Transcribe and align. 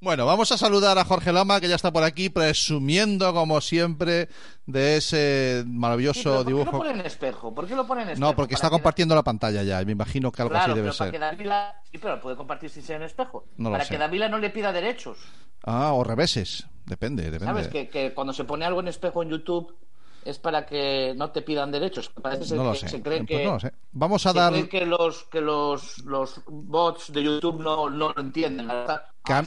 Bueno, 0.00 0.26
vamos 0.26 0.52
a 0.52 0.58
saludar 0.58 0.98
a 0.98 1.04
Jorge 1.04 1.32
Lama, 1.32 1.58
que 1.60 1.68
ya 1.68 1.74
está 1.74 1.90
por 1.90 2.02
aquí, 2.02 2.28
presumiendo, 2.28 3.32
como 3.32 3.60
siempre, 3.62 4.28
de 4.66 4.96
ese 4.98 5.64
maravilloso 5.66 6.20
Sí, 6.20 6.22
pero 6.24 6.34
¿Por 6.36 6.44
qué 6.44 6.50
dibujo. 6.52 6.72
lo 6.72 6.78
pone 6.78 6.90
en 6.90 7.00
espejo? 7.06 7.54
¿Por 7.54 7.66
qué 7.66 7.74
lo 7.74 7.82
espejo? 7.82 8.20
No, 8.20 8.36
porque 8.36 8.54
está 8.54 8.68
compartiendo 8.70 9.14
la 9.14 9.22
pantalla 9.22 9.62
ya. 9.62 9.80
y 9.80 9.86
Me 9.86 9.92
imagino 9.92 10.30
que 10.30 10.42
algo 10.42 10.50
Claro, 10.52 10.72
así 10.72 10.80
debe 10.80 10.90
pero 10.90 10.98
para 10.98 11.10
ser. 11.10 11.12
que 11.12 11.18
Davila... 11.18 11.80
Sí, 11.90 11.98
pero 11.98 12.20
puede 12.20 12.36
compartir 12.36 12.68
sin 12.70 12.82
ser 12.82 12.96
en 12.96 13.02
espejo. 13.04 13.46
No 13.56 13.70
lo 13.70 13.74
para 13.74 13.84
sé. 13.84 13.90
que 13.94 13.98
Davila 13.98 14.28
no 14.28 14.38
le 14.38 14.50
pida 14.50 14.70
derechos. 14.70 15.18
Ah, 15.64 15.92
o 15.94 16.04
reveses. 16.04 16.66
Depende, 16.84 17.22
depende. 17.24 17.46
¿Sabes? 17.46 17.68
Que, 17.68 17.88
que 17.88 18.12
cuando 18.12 18.32
se 18.34 18.44
pone 18.44 18.64
algo 18.66 18.80
en 18.80 18.88
espejo 18.88 19.22
en 19.22 19.30
YouTube 19.30 19.74
es 20.26 20.38
para 20.38 20.66
que 20.66 21.14
no 21.16 21.30
te 21.30 21.40
pidan 21.42 21.70
derechos. 21.72 22.10
Parece 22.10 22.54
No 22.54 22.64
lo 22.64 22.72
que 22.72 22.78
sé. 22.80 22.88
se 22.90 23.02
cree 23.02 23.18
Pues 23.24 23.28
que... 23.28 23.44
no 23.46 23.52
lo 23.54 23.60
sé. 23.60 23.72
Vamos 23.92 24.26
a 24.26 24.32
se 24.32 24.38
dar. 24.38 24.52
cree 24.52 24.68
que 24.68 24.84
los 24.84 25.24
que 25.24 25.40
los, 25.40 25.98
los 26.04 26.42
bots 26.46 27.12
de 27.12 27.22
YouTube 27.22 27.60
no, 27.62 27.88
no 27.88 28.12
lo 28.12 28.20
entienden. 28.20 28.68
verdad. 28.68 29.02
Ah, 29.28 29.42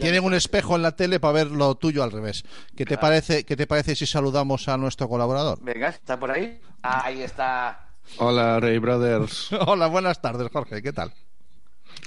tienen 0.00 0.24
un 0.24 0.34
espejo 0.34 0.76
en 0.76 0.82
la 0.82 0.96
tele 0.96 1.20
para 1.20 1.32
ver 1.34 1.46
lo 1.50 1.74
tuyo 1.76 2.02
al 2.02 2.10
revés. 2.12 2.42
¿Qué 2.76 2.84
te 2.84 2.96
Claro. 2.96 3.00
parece? 3.00 3.44
¿Qué 3.44 3.56
te 3.56 3.66
parece 3.66 3.94
si 3.94 4.06
saludamos 4.06 4.68
a 4.68 4.76
nuestro 4.76 5.08
colaborador? 5.08 5.58
Venga, 5.62 5.88
¿está 5.88 6.18
por 6.18 6.30
ahí? 6.30 6.60
Ahí 6.82 7.22
está. 7.22 7.88
Hola, 8.18 8.58
Ray 8.60 8.78
Brothers. 8.78 9.50
Hola, 9.66 9.86
buenas 9.86 10.20
tardes, 10.20 10.48
Jorge. 10.52 10.82
¿Qué 10.82 10.92
tal? 10.92 11.12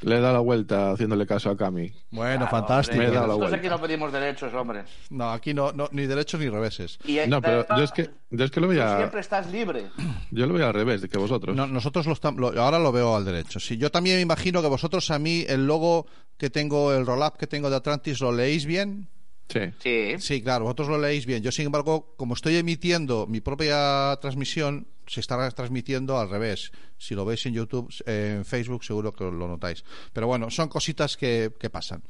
Le 0.02 0.17
he 0.17 0.20
dado 0.20 0.34
la 0.34 0.39
vuelta 0.39 0.91
haciéndole 0.91 1.25
caso 1.25 1.49
a 1.49 1.57
Cami. 1.57 1.91
Bueno, 2.12 2.38
Claro, 2.48 2.52
fantástico. 2.52 2.95
hombre, 2.95 3.07
Me 3.07 3.12
he 3.12 3.16
dado 3.16 3.27
la 3.27 3.34
nosotros 3.34 3.49
vuelta. 3.52 3.67
aquí 3.67 3.81
no 3.81 3.88
pedimos 3.88 4.11
derechos, 4.11 4.53
hombre. 4.53 4.84
No, 5.09 5.31
aquí 5.31 5.53
no, 5.53 5.71
no, 5.71 5.88
ni 5.91 6.05
derechos 6.05 6.39
ni 6.39 6.49
reveses. 6.49 6.99
Y 7.05 7.17
No, 7.27 7.41
pero 7.41 7.66
yo 7.77 7.84
es 7.84 7.91
que, 7.91 8.09
yo 8.30 8.44
es 8.45 8.52
que 8.52 8.59
lo 8.59 8.67
tú 8.67 8.71
veía, 8.71 8.98
siempre 8.98 9.21
estás 9.21 9.49
libre. 9.52 9.88
yo 10.31 10.45
lo 10.45 10.53
veía 10.53 10.67
al 10.67 10.73
revés 10.73 11.02
de 11.02 11.09
que 11.09 11.17
vosotros. 11.17 11.55
No, 11.55 11.66
nosotros 11.67 12.05
lo- 12.05 12.61
ahora 12.61 12.77
lo 12.80 12.91
veo 12.91 13.16
al 13.16 13.25
derecho. 13.25 13.59
Sí, 13.59 13.77
yo 13.77 13.89
también 13.89 14.17
me 14.17 14.21
imagino 14.21 14.61
que 14.61 14.67
vosotros 14.67 15.09
a 15.11 15.17
mí 15.20 15.45
el 15.48 15.66
logo 15.66 16.05
que 16.38 16.49
tengo, 16.49 16.94
el 16.94 17.05
roll-up 17.05 17.38
que 17.38 17.47
tengo 17.47 17.70
de 17.70 17.77
Atlantis, 17.77 18.20
¿lo 18.20 18.31
leéis 18.31 18.66
bien? 18.66 19.08
Sí. 19.49 19.59
Sí. 19.80 20.16
Sí, 20.20 20.42
claro, 20.42 20.66
vosotros 20.66 20.88
lo 20.89 20.97
leéis 21.00 21.25
bien. 21.25 21.44
Yo, 21.44 21.52
sin 21.52 21.67
embargo, 21.67 22.14
como 22.17 22.33
estoy 22.33 22.56
emitiendo 22.58 23.28
mi 23.28 23.42
propia 23.42 24.17
transmisión, 24.22 24.88
se 25.08 25.19
está 25.19 25.50
transmitiendo 25.52 26.19
al 26.19 26.30
revés. 26.30 26.72
Si 26.97 27.14
lo 27.14 27.25
veis 27.25 27.45
en 27.45 27.53
YouTube, 27.53 27.94
en 28.08 28.44
Facebook, 28.44 28.84
seguro 28.84 29.14
que 29.14 29.23
lo 29.23 29.47
notáis. 29.47 29.84
Pero 30.14 30.25
bueno, 30.28 30.50
son 30.50 30.67
cositas 30.67 31.16
que, 31.16 31.52
que 31.59 31.69
pasan. 31.69 32.02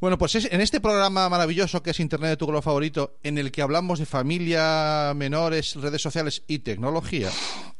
Bueno, 0.00 0.18
pues 0.18 0.34
es- 0.36 0.48
en 0.52 0.60
este 0.60 0.80
programa 0.80 1.28
maravilloso 1.28 1.82
que 1.82 1.90
es 1.90 2.00
Internet 2.00 2.30
de 2.30 2.36
tu 2.36 2.46
color 2.46 2.62
favorito, 2.62 3.18
en 3.22 3.38
el 3.38 3.50
que 3.52 3.62
hablamos 3.62 3.98
de 4.00 4.06
familia, 4.06 5.12
menores, 5.16 5.74
redes 5.76 6.02
sociales 6.02 6.42
y 6.48 6.60
tecnología, 6.60 7.30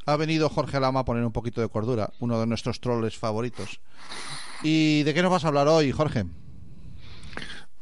ha 0.07 0.17
venido 0.17 0.49
Jorge 0.49 0.81
Lama 0.81 1.01
a 1.01 1.05
poner 1.05 1.25
un 1.25 1.33
poquito 1.33 1.61
de 1.61 1.69
cordura, 1.69 2.11
uno 2.21 2.41
de 2.41 2.47
nuestros 2.47 2.81
troles 2.81 3.17
favoritos. 3.17 3.81
¿Y 4.63 5.03
de 5.05 5.15
qué 5.15 5.23
nos 5.23 5.31
vas 5.31 5.45
a 5.45 5.49
hablar 5.49 5.69
hoy, 5.69 5.93
Jorge? 5.93 6.25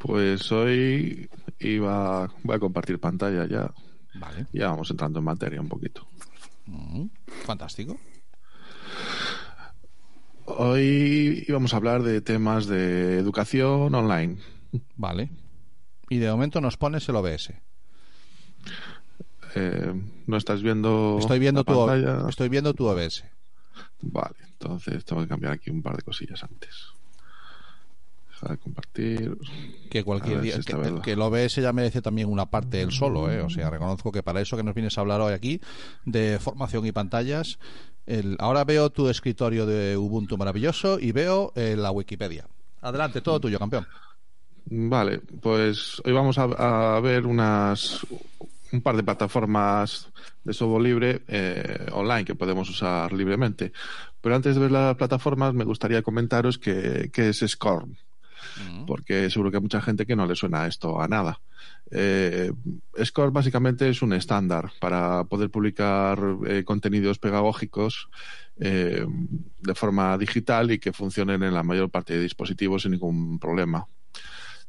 Pues 0.07 0.53
hoy 0.53 1.29
iba, 1.59 2.31
voy 2.45 2.57
a 2.57 2.61
compartir 2.61 3.01
pantalla 3.01 3.45
ya. 3.47 3.73
Vale, 4.15 4.47
Ya 4.53 4.69
vamos 4.69 4.89
entrando 4.91 5.19
en 5.19 5.25
materia 5.25 5.61
un 5.61 5.69
poquito. 5.69 6.07
fantástico. 7.45 7.99
Hoy 10.45 11.45
íbamos 11.49 11.75
a 11.75 11.79
hablar 11.79 12.03
de 12.05 12.21
temas 12.21 12.67
de 12.67 13.19
educación 13.19 13.93
online. 13.95 14.39
Vale. 14.95 15.29
Y 16.09 16.19
de 16.19 16.31
momento 16.31 16.61
nos 16.61 16.77
pones 16.77 17.09
el 17.09 17.17
OBS. 17.17 17.53
Eh, 19.57 19.93
¿No 20.27 20.37
estás 20.37 20.63
viendo 20.63 21.17
Estoy 21.19 21.41
viendo 21.41 21.61
la 21.61 21.65
tu 21.65 21.87
pantalla? 21.87 22.29
estoy 22.29 22.49
viendo 22.49 22.75
tu 22.75 22.87
OBS. 22.87 23.25
Vale, 24.03 24.37
entonces 24.47 25.05
tengo 25.05 25.23
que 25.23 25.29
cambiar 25.29 25.53
aquí 25.53 25.71
un 25.71 25.83
par 25.83 25.97
de 25.97 26.03
cosillas 26.03 26.45
antes. 26.45 26.93
Dejar 28.41 28.57
de 28.57 28.63
compartir. 28.63 29.39
Que 29.91 30.05
cualquier 30.05 30.43
día 30.43 30.57
si 30.57 30.63
que, 30.63 31.01
que 31.03 31.13
el 31.13 31.23
OBS 31.23 31.57
ya 31.57 31.73
merece 31.73 32.03
también 32.03 32.29
una 32.29 32.47
parte 32.47 32.83
él 32.83 32.93
solo, 32.93 33.31
¿eh? 33.31 33.41
O 33.41 33.49
sea, 33.49 33.71
reconozco 33.71 34.13
que 34.13 34.23
para 34.23 34.41
eso 34.41 34.57
que 34.57 34.63
nos 34.63 34.75
vienes 34.75 34.99
a 34.99 35.01
hablar 35.01 35.21
hoy 35.21 35.33
aquí 35.33 35.61
de 36.05 36.39
formación 36.39 36.87
y 36.87 36.93
pantallas, 36.93 37.59
el, 38.05 38.37
ahora 38.39 38.65
veo 38.65 38.91
tu 38.91 39.09
escritorio 39.09 39.65
de 39.65 39.97
Ubuntu 39.97 40.37
maravilloso 40.37 40.99
y 41.01 41.13
veo 41.13 41.53
eh, 41.57 41.77
la 41.77 41.91
Wikipedia. 41.91 42.47
Adelante, 42.83 43.23
todo 43.23 43.41
tuyo, 43.41 43.59
campeón. 43.59 43.87
Vale, 44.67 45.21
pues 45.41 46.03
hoy 46.05 46.13
vamos 46.13 46.39
a, 46.39 46.97
a 46.97 47.01
ver 47.01 47.25
unas 47.25 48.05
un 48.73 48.81
par 48.83 48.97
de 48.97 49.03
plataformas 49.03 50.09
de 50.45 50.53
software 50.53 50.83
libre 50.83 51.23
eh, 51.29 51.87
online 51.93 52.25
que 52.25 52.35
podemos 52.35 52.69
usar 52.69 53.13
libremente. 53.13 53.73
Pero 54.21 54.35
antes 54.35 54.55
de 54.55 54.61
ver 54.61 54.73
las 54.73 54.97
plataformas, 54.97 55.55
me 55.55 55.65
gustaría 55.65 56.03
comentaros 56.03 56.59
que, 56.59 57.11
que 57.13 57.29
es 57.29 57.39
SCORM, 57.39 57.97
porque 58.87 59.31
seguro 59.31 59.51
que 59.51 59.59
hay 59.59 59.63
mucha 59.63 59.81
gente 59.81 60.07
que 60.07 60.17
no 60.17 60.27
le 60.27 60.37
suena 60.37 60.67
esto 60.67 61.01
a 61.01 61.09
nada. 61.09 61.41
Eh, 61.91 62.53
SCORM 63.03 63.33
básicamente 63.33 63.89
es 63.89 64.03
un 64.03 64.13
estándar 64.13 64.73
para 64.81 65.25
poder 65.25 65.51
publicar 65.51 66.19
eh, 66.47 66.65
contenidos 66.65 67.19
pedagógicos 67.19 68.09
eh, 68.59 69.07
de 69.61 69.75
forma 69.75 70.19
digital 70.19 70.71
y 70.71 70.79
que 70.79 70.93
funcionen 70.93 71.43
en 71.43 71.55
la 71.55 71.63
mayor 71.63 71.91
parte 71.91 72.15
de 72.15 72.23
dispositivos 72.23 72.83
sin 72.83 72.93
ningún 72.93 73.39
problema. 73.39 73.87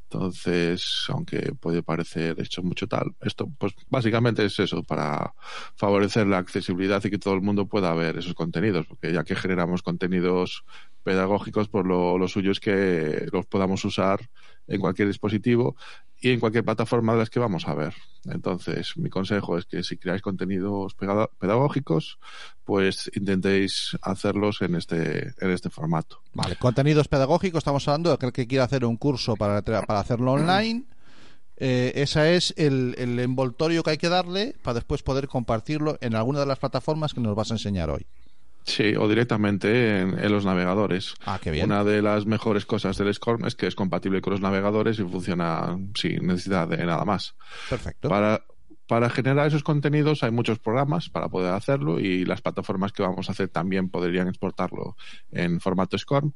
Entonces, 0.09 1.05
aunque 1.09 1.53
puede 1.59 1.83
parecer 1.83 2.39
hecho 2.39 2.63
mucho 2.63 2.87
tal, 2.87 3.13
esto 3.19 3.51
pues 3.57 3.73
básicamente 3.89 4.45
es 4.45 4.57
eso, 4.57 4.81
para 4.81 5.33
favorecer 5.75 6.27
la 6.27 6.37
accesibilidad 6.37 7.03
y 7.03 7.09
que 7.09 7.17
todo 7.17 7.33
el 7.33 7.41
mundo 7.41 7.65
pueda 7.67 7.93
ver 7.93 8.17
esos 8.17 8.33
contenidos, 8.33 8.85
porque 8.87 9.11
ya 9.11 9.25
que 9.25 9.35
generamos 9.35 9.81
contenidos 9.81 10.63
pedagógicos, 11.07 11.69
pues 11.69 11.85
lo, 11.85 12.27
suyo 12.27 12.51
es 12.51 12.59
que 12.59 13.29
los 13.31 13.45
podamos 13.45 13.85
usar 13.85 14.29
en 14.67 14.81
cualquier 14.81 15.07
dispositivo 15.07 15.77
y 16.19 16.31
en 16.31 16.41
cualquier 16.41 16.65
plataforma 16.65 17.13
de 17.13 17.19
las 17.19 17.29
que 17.29 17.39
vamos 17.39 17.65
a 17.65 17.73
ver. 17.75 17.93
Entonces, 18.25 18.97
mi 18.97 19.09
consejo 19.09 19.57
es 19.57 19.63
que 19.63 19.83
si 19.83 19.95
creáis 19.95 20.21
contenidos 20.21 20.95
pedagógicos, 21.39 22.19
pues 22.65 23.09
intentéis 23.15 23.97
hacerlos 24.01 24.61
en 24.61 24.75
este, 24.75 25.33
en 25.39 25.51
este 25.51 25.69
formato. 25.69 26.19
Vale, 26.33 26.57
contenidos 26.57 27.07
pedagógicos, 27.07 27.59
estamos 27.59 27.87
hablando 27.87 28.09
de 28.09 28.15
aquel 28.15 28.33
que 28.33 28.45
quiera 28.45 28.65
hacer 28.65 28.83
un 28.83 28.97
curso 28.97 29.37
para, 29.37 29.61
para 29.61 30.01
hacerlo 30.01 30.33
online. 30.33 30.87
Eh, 31.55 31.93
ese 31.95 32.35
es 32.35 32.53
el, 32.57 32.95
el 32.97 33.17
envoltorio 33.21 33.81
que 33.81 33.91
hay 33.91 33.97
que 33.97 34.09
darle 34.09 34.55
para 34.61 34.73
después 34.73 35.03
poder 35.03 35.29
compartirlo 35.29 35.97
en 36.01 36.15
alguna 36.15 36.41
de 36.41 36.47
las 36.47 36.59
plataformas 36.59 37.13
que 37.13 37.21
nos 37.21 37.33
vas 37.33 37.49
a 37.51 37.53
enseñar 37.53 37.89
hoy. 37.91 38.05
Sí, 38.67 38.95
o 38.97 39.07
directamente 39.07 40.01
en, 40.01 40.19
en 40.19 40.31
los 40.31 40.43
navegadores. 40.43 41.15
Ah, 41.25 41.39
qué 41.41 41.51
bien. 41.51 41.65
Una 41.65 41.85
de 41.85 42.01
las 42.01 42.25
mejores 42.25 42.65
cosas 42.65 42.97
del 42.97 43.13
SCORM 43.13 43.45
es 43.45 43.55
que 43.55 43.65
es 43.65 43.75
compatible 43.75 44.19
con 44.19 44.31
los 44.31 44.41
navegadores 44.41 44.99
y 44.99 45.03
funciona 45.03 45.79
sin 45.95 46.27
necesidad 46.27 46.67
de 46.67 46.85
nada 46.85 47.05
más. 47.05 47.35
Perfecto. 47.69 48.09
Para, 48.09 48.43
para 48.85 49.09
generar 49.09 49.47
esos 49.47 49.63
contenidos 49.63 50.21
hay 50.21 50.31
muchos 50.31 50.59
programas 50.59 51.09
para 51.09 51.29
poder 51.29 51.53
hacerlo 51.53 51.97
y 51.97 52.25
las 52.25 52.41
plataformas 52.41 52.91
que 52.91 53.03
vamos 53.03 53.29
a 53.29 53.31
hacer 53.31 53.47
también 53.47 53.89
podrían 53.89 54.27
exportarlo 54.27 54.97
en 55.31 55.61
formato 55.61 55.97
SCORM. 55.97 56.33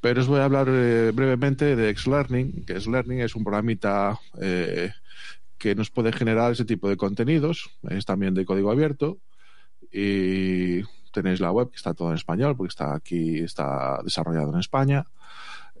Pero 0.00 0.20
os 0.20 0.28
voy 0.28 0.38
a 0.38 0.44
hablar 0.44 0.68
eh, 0.70 1.10
brevemente 1.12 1.74
de 1.74 1.92
Xlearning, 1.92 2.64
que 2.66 2.80
Xlearning 2.80 3.18
es 3.18 3.34
un 3.34 3.42
programita 3.42 4.16
eh, 4.40 4.92
que 5.58 5.74
nos 5.74 5.90
puede 5.90 6.12
generar 6.12 6.52
ese 6.52 6.64
tipo 6.64 6.88
de 6.88 6.96
contenidos. 6.96 7.68
Es 7.90 8.04
también 8.04 8.34
de 8.34 8.44
código 8.44 8.70
abierto 8.70 9.18
y 9.90 10.82
tenéis 11.12 11.40
la 11.40 11.52
web 11.52 11.70
que 11.70 11.76
está 11.76 11.94
todo 11.94 12.10
en 12.10 12.16
español 12.16 12.56
porque 12.56 12.70
está 12.70 12.94
aquí, 12.94 13.38
está 13.38 14.00
desarrollado 14.04 14.50
en 14.52 14.60
España 14.60 15.04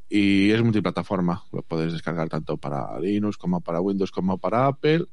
y 0.08 0.50
es 0.50 0.62
multiplataforma. 0.62 1.44
Lo 1.52 1.62
puedes 1.62 1.92
descargar 1.92 2.28
tanto 2.28 2.56
para 2.56 2.98
Linux 2.98 3.36
como 3.36 3.60
para 3.60 3.80
Windows 3.80 4.10
como 4.10 4.38
para 4.38 4.66
Apple. 4.66 5.06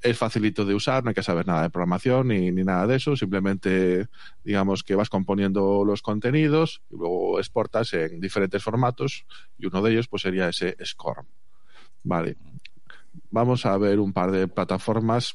Es 0.00 0.16
facilito 0.16 0.64
de 0.64 0.74
usar, 0.74 1.02
no 1.02 1.08
hay 1.08 1.14
que 1.14 1.24
saber 1.24 1.46
nada 1.46 1.62
de 1.62 1.70
programación 1.70 2.28
ni, 2.28 2.52
ni 2.52 2.62
nada 2.62 2.86
de 2.86 2.96
eso. 2.96 3.16
Simplemente, 3.16 4.08
digamos 4.44 4.84
que 4.84 4.94
vas 4.94 5.10
componiendo 5.10 5.84
los 5.84 6.02
contenidos 6.02 6.82
y 6.90 6.96
luego 6.96 7.38
exportas 7.38 7.92
en 7.94 8.20
diferentes 8.20 8.62
formatos 8.62 9.26
y 9.58 9.66
uno 9.66 9.82
de 9.82 9.92
ellos 9.92 10.08
pues 10.08 10.22
sería 10.22 10.48
ese 10.48 10.76
SCORM. 10.84 11.26
Vale. 12.04 12.36
Vamos 13.30 13.66
a 13.66 13.76
ver 13.76 13.98
un 13.98 14.12
par 14.12 14.30
de 14.30 14.46
plataformas 14.46 15.34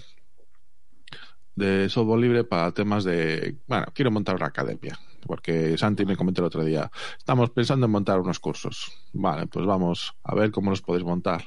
de 1.55 1.89
software 1.89 2.19
libre 2.19 2.43
para 2.43 2.71
temas 2.71 3.03
de, 3.03 3.57
bueno, 3.67 3.85
quiero 3.93 4.11
montar 4.11 4.35
una 4.35 4.47
academia, 4.47 4.97
porque 5.25 5.77
Santi 5.77 6.05
me 6.05 6.17
comentó 6.17 6.41
el 6.41 6.47
otro 6.47 6.63
día, 6.63 6.89
estamos 7.17 7.49
pensando 7.51 7.85
en 7.85 7.91
montar 7.91 8.19
unos 8.19 8.39
cursos. 8.39 8.91
Vale, 9.13 9.47
pues 9.47 9.65
vamos 9.65 10.15
a 10.23 10.35
ver 10.35 10.51
cómo 10.51 10.69
los 10.69 10.81
podéis 10.81 11.05
montar. 11.05 11.43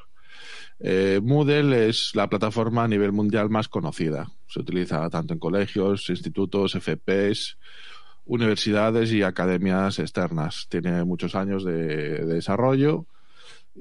Eh, 0.79 1.21
Moodle 1.23 1.89
es 1.89 2.13
la 2.15 2.29
plataforma 2.29 2.85
a 2.85 2.89
nivel 2.89 3.13
mundial 3.13 3.49
más 3.49 3.69
conocida. 3.69 4.31
Se 4.47 4.61
utiliza 4.61 5.09
tanto 5.09 5.33
en 5.33 5.41
colegios, 5.41 6.09
institutos, 6.11 6.75
FPs, 6.75 7.59
universidades 8.27 9.13
y 9.13 9.23
academias 9.23 9.99
externas. 9.99 10.67
Tiene 10.69 11.05
muchos 11.05 11.35
años 11.35 11.65
de, 11.65 11.75
de 11.75 12.35
desarrollo 12.35 13.07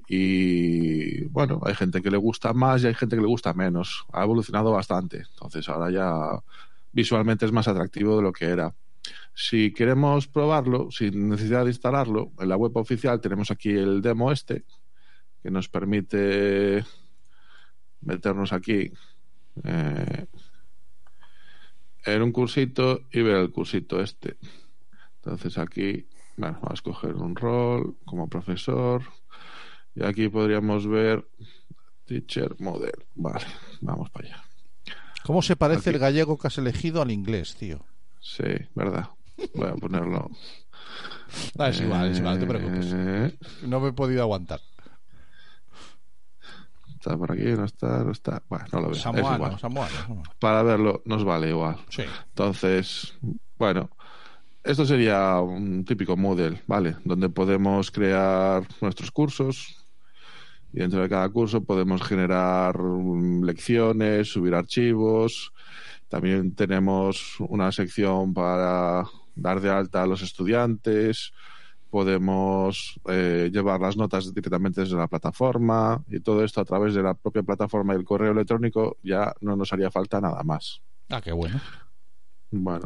y 0.07 1.25
bueno, 1.25 1.61
hay 1.63 1.73
gente 1.75 2.01
que 2.01 2.11
le 2.11 2.17
gusta 2.17 2.53
más 2.53 2.83
y 2.83 2.87
hay 2.87 2.93
gente 2.93 3.15
que 3.15 3.21
le 3.21 3.27
gusta 3.27 3.53
menos. 3.53 4.05
Ha 4.11 4.23
evolucionado 4.23 4.71
bastante. 4.71 5.23
Entonces 5.33 5.67
ahora 5.69 5.91
ya 5.91 6.43
visualmente 6.91 7.45
es 7.45 7.51
más 7.51 7.67
atractivo 7.67 8.17
de 8.17 8.23
lo 8.23 8.31
que 8.31 8.45
era. 8.45 8.73
Si 9.33 9.73
queremos 9.73 10.27
probarlo, 10.27 10.89
sin 10.91 11.29
necesidad 11.29 11.63
de 11.63 11.71
instalarlo, 11.71 12.31
en 12.39 12.49
la 12.49 12.55
web 12.55 12.75
oficial 12.77 13.19
tenemos 13.19 13.51
aquí 13.51 13.71
el 13.71 14.01
demo 14.01 14.31
este, 14.31 14.63
que 15.43 15.51
nos 15.51 15.67
permite 15.69 16.85
meternos 18.01 18.53
aquí 18.53 18.91
eh, 19.63 20.25
en 22.05 22.21
un 22.21 22.31
cursito 22.31 23.01
y 23.11 23.21
ver 23.21 23.37
el 23.37 23.51
cursito 23.51 24.01
este. 24.01 24.37
Entonces 25.17 25.57
aquí, 25.57 26.07
bueno, 26.37 26.55
vamos 26.61 26.71
a 26.71 26.73
escoger 26.75 27.15
un 27.15 27.35
rol 27.35 27.97
como 28.05 28.29
profesor 28.29 29.03
y 29.95 30.03
aquí 30.03 30.29
podríamos 30.29 30.87
ver 30.87 31.27
teacher 32.05 32.55
model. 32.59 32.93
Vale, 33.15 33.45
vamos 33.81 34.09
para 34.09 34.27
allá. 34.27 34.43
¿Cómo 35.23 35.41
se 35.41 35.55
parece 35.55 35.89
Aquí. 35.89 35.95
el 35.95 35.99
gallego 35.99 36.37
que 36.37 36.47
has 36.47 36.57
elegido 36.57 37.01
al 37.01 37.09
inglés, 37.11 37.55
tío? 37.55 37.83
Sí, 38.21 38.43
verdad. 38.75 39.09
Voy 39.55 39.67
a 39.69 39.75
ponerlo. 39.75 40.29
Ah, 41.57 41.69
es 41.69 41.81
igual, 41.81 42.11
es 42.11 42.19
igual, 42.19 42.35
no 42.35 42.39
te 42.39 42.45
preocupes. 42.47 42.85
Eh, 42.93 43.37
No 43.63 43.79
me 43.81 43.89
he 43.89 43.93
podido 43.93 44.21
aguantar. 44.21 44.61
Está 46.93 47.17
por 47.17 47.31
aquí, 47.31 47.43
no 47.43 47.65
está, 47.65 48.03
no 48.03 48.11
está. 48.11 48.41
Bueno, 48.47 48.65
no 48.71 48.79
lo 48.81 48.87
veo. 48.87 48.95
es 48.95 49.01
Samoano, 49.01 49.35
igual. 49.35 49.59
samoano, 49.59 49.91
samoano. 49.95 50.23
Para 50.39 50.63
verlo 50.63 51.01
nos 51.05 51.23
vale 51.23 51.49
igual. 51.49 51.77
Sí. 51.89 52.03
Entonces, 52.29 53.15
bueno, 53.57 53.89
esto 54.63 54.85
sería 54.85 55.39
un 55.39 55.83
típico 55.83 56.15
Moodle, 56.15 56.61
¿vale? 56.67 56.95
Donde 57.03 57.29
podemos 57.29 57.91
crear 57.91 58.65
nuestros 58.81 59.11
cursos 59.11 59.84
y 60.75 60.79
dentro 60.79 61.01
de 61.01 61.07
cada 61.07 61.29
curso 61.29 61.63
podemos 61.63 62.03
generar 62.03 62.77
lecciones, 62.77 64.27
subir 64.27 64.53
archivos. 64.53 65.53
También 66.09 66.53
tenemos 66.53 67.39
una 67.39 67.71
sección 67.71 68.33
para 68.33 69.05
dar 69.35 69.61
de 69.61 69.69
alta 69.69 70.03
a 70.03 70.05
los 70.05 70.21
estudiantes. 70.21 71.31
Podemos 71.89 72.99
eh, 73.07 73.49
llevar 73.53 73.79
las 73.79 73.95
notas 73.95 74.33
directamente 74.33 74.81
desde 74.81 74.97
la 74.97 75.07
plataforma 75.07 76.03
y 76.09 76.19
todo 76.19 76.43
esto 76.43 76.59
a 76.59 76.65
través 76.65 76.93
de 76.93 77.03
la 77.03 77.13
propia 77.13 77.43
plataforma 77.43 77.93
y 77.93 77.97
el 77.97 78.03
correo 78.03 78.33
electrónico 78.33 78.97
ya 79.01 79.33
no 79.39 79.55
nos 79.55 79.71
haría 79.71 79.89
falta 79.89 80.19
nada 80.19 80.43
más. 80.43 80.81
Ah, 81.09 81.21
qué 81.21 81.31
bueno. 81.31 81.61
Bueno, 82.51 82.85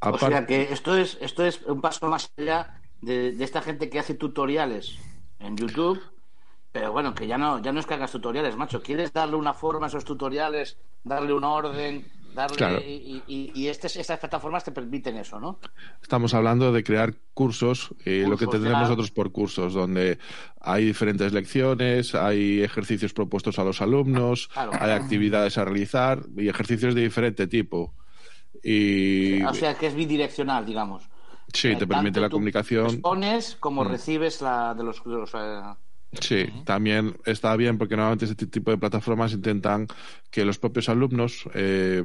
O 0.00 0.18
sea 0.18 0.44
que 0.44 0.70
esto 0.70 0.98
es, 0.98 1.16
esto 1.22 1.46
es 1.46 1.62
un 1.62 1.80
paso 1.80 2.08
más 2.08 2.30
allá 2.36 2.82
de, 3.00 3.32
de 3.32 3.44
esta 3.44 3.62
gente 3.62 3.88
que 3.88 3.98
hace 3.98 4.12
tutoriales 4.12 4.98
en 5.38 5.56
YouTube, 5.56 5.98
pero 6.74 6.90
bueno, 6.90 7.14
que 7.14 7.28
ya 7.28 7.38
no, 7.38 7.62
ya 7.62 7.70
no 7.70 7.78
es 7.78 7.86
que 7.86 7.94
hagas 7.94 8.10
tutoriales, 8.10 8.56
macho. 8.56 8.82
Quieres 8.82 9.12
darle 9.12 9.36
una 9.36 9.54
forma 9.54 9.86
a 9.86 9.88
esos 9.88 10.04
tutoriales, 10.04 10.76
darle 11.04 11.32
un 11.32 11.44
orden, 11.44 12.04
darle 12.34 12.56
Claro. 12.56 12.80
y, 12.84 13.22
y- 13.28 13.52
y 13.54 13.68
estas, 13.68 13.94
estas 13.94 14.18
plataformas 14.18 14.64
te 14.64 14.72
permiten 14.72 15.16
eso, 15.16 15.38
¿no? 15.38 15.60
estamos 16.02 16.34
hablando 16.34 16.72
de 16.72 16.82
crear 16.82 17.14
cursos, 17.32 17.94
y 18.04 18.26
lo 18.26 18.36
que 18.36 18.48
tendremos 18.48 18.80
nosotros 18.80 19.12
por 19.12 19.30
cursos, 19.30 19.72
donde 19.72 20.18
hay 20.60 20.84
diferentes 20.84 21.32
lecciones, 21.32 22.16
hay 22.16 22.60
ejercicios 22.62 23.12
propuestos 23.12 23.60
a 23.60 23.64
los 23.64 23.80
alumnos, 23.80 24.48
Claro. 24.48 24.72
hay 24.80 24.90
actividades 24.90 25.56
a 25.58 25.64
realizar 25.64 26.24
y 26.36 26.48
ejercicios 26.48 26.96
de 26.96 27.02
diferente 27.02 27.46
tipo. 27.46 27.94
Y 28.64 29.44
O 29.44 29.54
sea 29.54 29.74
que 29.78 29.86
es 29.86 29.94
bidireccional, 29.94 30.66
digamos. 30.66 31.08
sí, 31.52 31.68
Eh, 31.68 31.76
te 31.76 31.86
permite 31.86 32.20
la 32.20 32.30
comunicación. 32.30 32.86
Expones 32.86 33.56
como 33.60 33.84
Mm. 33.84 33.88
recibes 33.88 34.40
la 34.42 34.74
de 34.74 34.82
los, 34.82 35.04
de 35.04 35.10
los, 35.12 35.30
eh, 35.34 35.60
Sí, 36.20 36.46
también 36.64 37.16
está 37.24 37.56
bien 37.56 37.78
porque 37.78 37.96
normalmente 37.96 38.26
este 38.26 38.46
tipo 38.46 38.70
de 38.70 38.78
plataformas 38.78 39.32
intentan 39.32 39.86
que 40.30 40.44
los 40.44 40.58
propios 40.58 40.88
alumnos, 40.88 41.48
eh, 41.54 42.02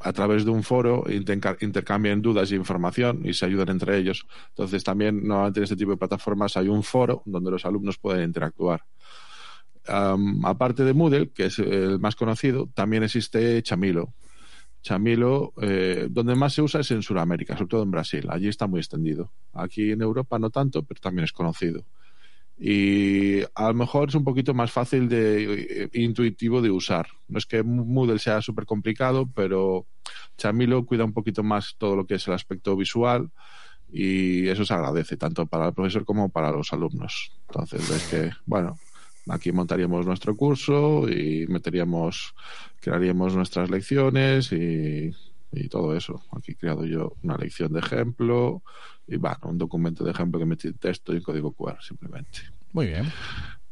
a 0.00 0.12
través 0.12 0.44
de 0.44 0.50
un 0.50 0.62
foro, 0.62 1.04
intercambien 1.08 2.22
dudas 2.22 2.50
e 2.52 2.56
información 2.56 3.22
y 3.24 3.34
se 3.34 3.46
ayuden 3.46 3.70
entre 3.70 3.96
ellos. 3.96 4.26
Entonces, 4.50 4.84
también 4.84 5.26
normalmente 5.26 5.60
en 5.60 5.64
este 5.64 5.76
tipo 5.76 5.92
de 5.92 5.96
plataformas 5.96 6.56
hay 6.56 6.68
un 6.68 6.82
foro 6.82 7.22
donde 7.24 7.50
los 7.50 7.64
alumnos 7.64 7.98
pueden 7.98 8.24
interactuar. 8.24 8.84
Am, 9.86 10.44
aparte 10.44 10.84
de 10.84 10.92
Moodle, 10.92 11.30
que 11.30 11.46
es 11.46 11.58
el 11.58 11.98
más 11.98 12.14
conocido, 12.14 12.68
también 12.74 13.02
existe 13.02 13.62
Chamilo. 13.62 14.14
Chamilo, 14.82 15.54
eh, 15.60 16.08
donde 16.10 16.34
más 16.34 16.54
se 16.54 16.62
usa 16.62 16.80
es 16.80 16.90
en 16.90 17.02
Sudamérica, 17.02 17.54
sobre 17.54 17.68
todo 17.68 17.82
en 17.82 17.90
Brasil. 17.90 18.26
Allí 18.30 18.48
está 18.48 18.66
muy 18.66 18.80
extendido. 18.80 19.32
Aquí 19.52 19.90
en 19.90 20.02
Europa 20.02 20.38
no 20.38 20.50
tanto, 20.50 20.82
pero 20.84 21.00
también 21.00 21.24
es 21.24 21.32
conocido 21.32 21.84
y 22.60 23.42
a 23.54 23.68
lo 23.68 23.74
mejor 23.74 24.08
es 24.08 24.16
un 24.16 24.24
poquito 24.24 24.52
más 24.52 24.72
fácil 24.72 25.08
de 25.08 25.84
eh, 25.84 25.90
intuitivo 25.92 26.60
de 26.60 26.70
usar. 26.70 27.06
No 27.28 27.38
es 27.38 27.46
que 27.46 27.62
Moodle 27.62 28.18
sea 28.18 28.42
súper 28.42 28.66
complicado, 28.66 29.30
pero 29.32 29.86
Chamilo 30.36 30.84
cuida 30.84 31.04
un 31.04 31.12
poquito 31.12 31.44
más 31.44 31.76
todo 31.78 31.94
lo 31.94 32.06
que 32.06 32.16
es 32.16 32.26
el 32.26 32.34
aspecto 32.34 32.76
visual 32.76 33.30
y 33.92 34.48
eso 34.48 34.64
se 34.64 34.74
agradece 34.74 35.16
tanto 35.16 35.46
para 35.46 35.68
el 35.68 35.72
profesor 35.72 36.04
como 36.04 36.30
para 36.30 36.50
los 36.50 36.72
alumnos. 36.72 37.32
Entonces, 37.48 37.88
ves 37.88 38.08
que, 38.08 38.32
bueno, 38.44 38.76
aquí 39.28 39.52
montaríamos 39.52 40.04
nuestro 40.04 40.36
curso 40.36 41.08
y 41.08 41.46
meteríamos, 41.46 42.34
crearíamos 42.80 43.36
nuestras 43.36 43.70
lecciones 43.70 44.52
y, 44.52 45.14
y 45.52 45.68
todo 45.68 45.96
eso. 45.96 46.22
Aquí 46.36 46.52
he 46.52 46.56
creado 46.56 46.84
yo 46.84 47.14
una 47.22 47.36
lección 47.36 47.72
de 47.72 47.80
ejemplo 47.80 48.62
y, 49.08 49.16
bueno, 49.16 49.38
un 49.44 49.58
documento 49.58 50.04
de 50.04 50.10
ejemplo 50.10 50.38
que 50.38 50.46
metí 50.46 50.72
texto 50.72 51.14
y 51.14 51.22
código 51.22 51.52
QR 51.52 51.80
simplemente. 51.80 52.40
Muy 52.72 52.86
bien. 52.86 53.10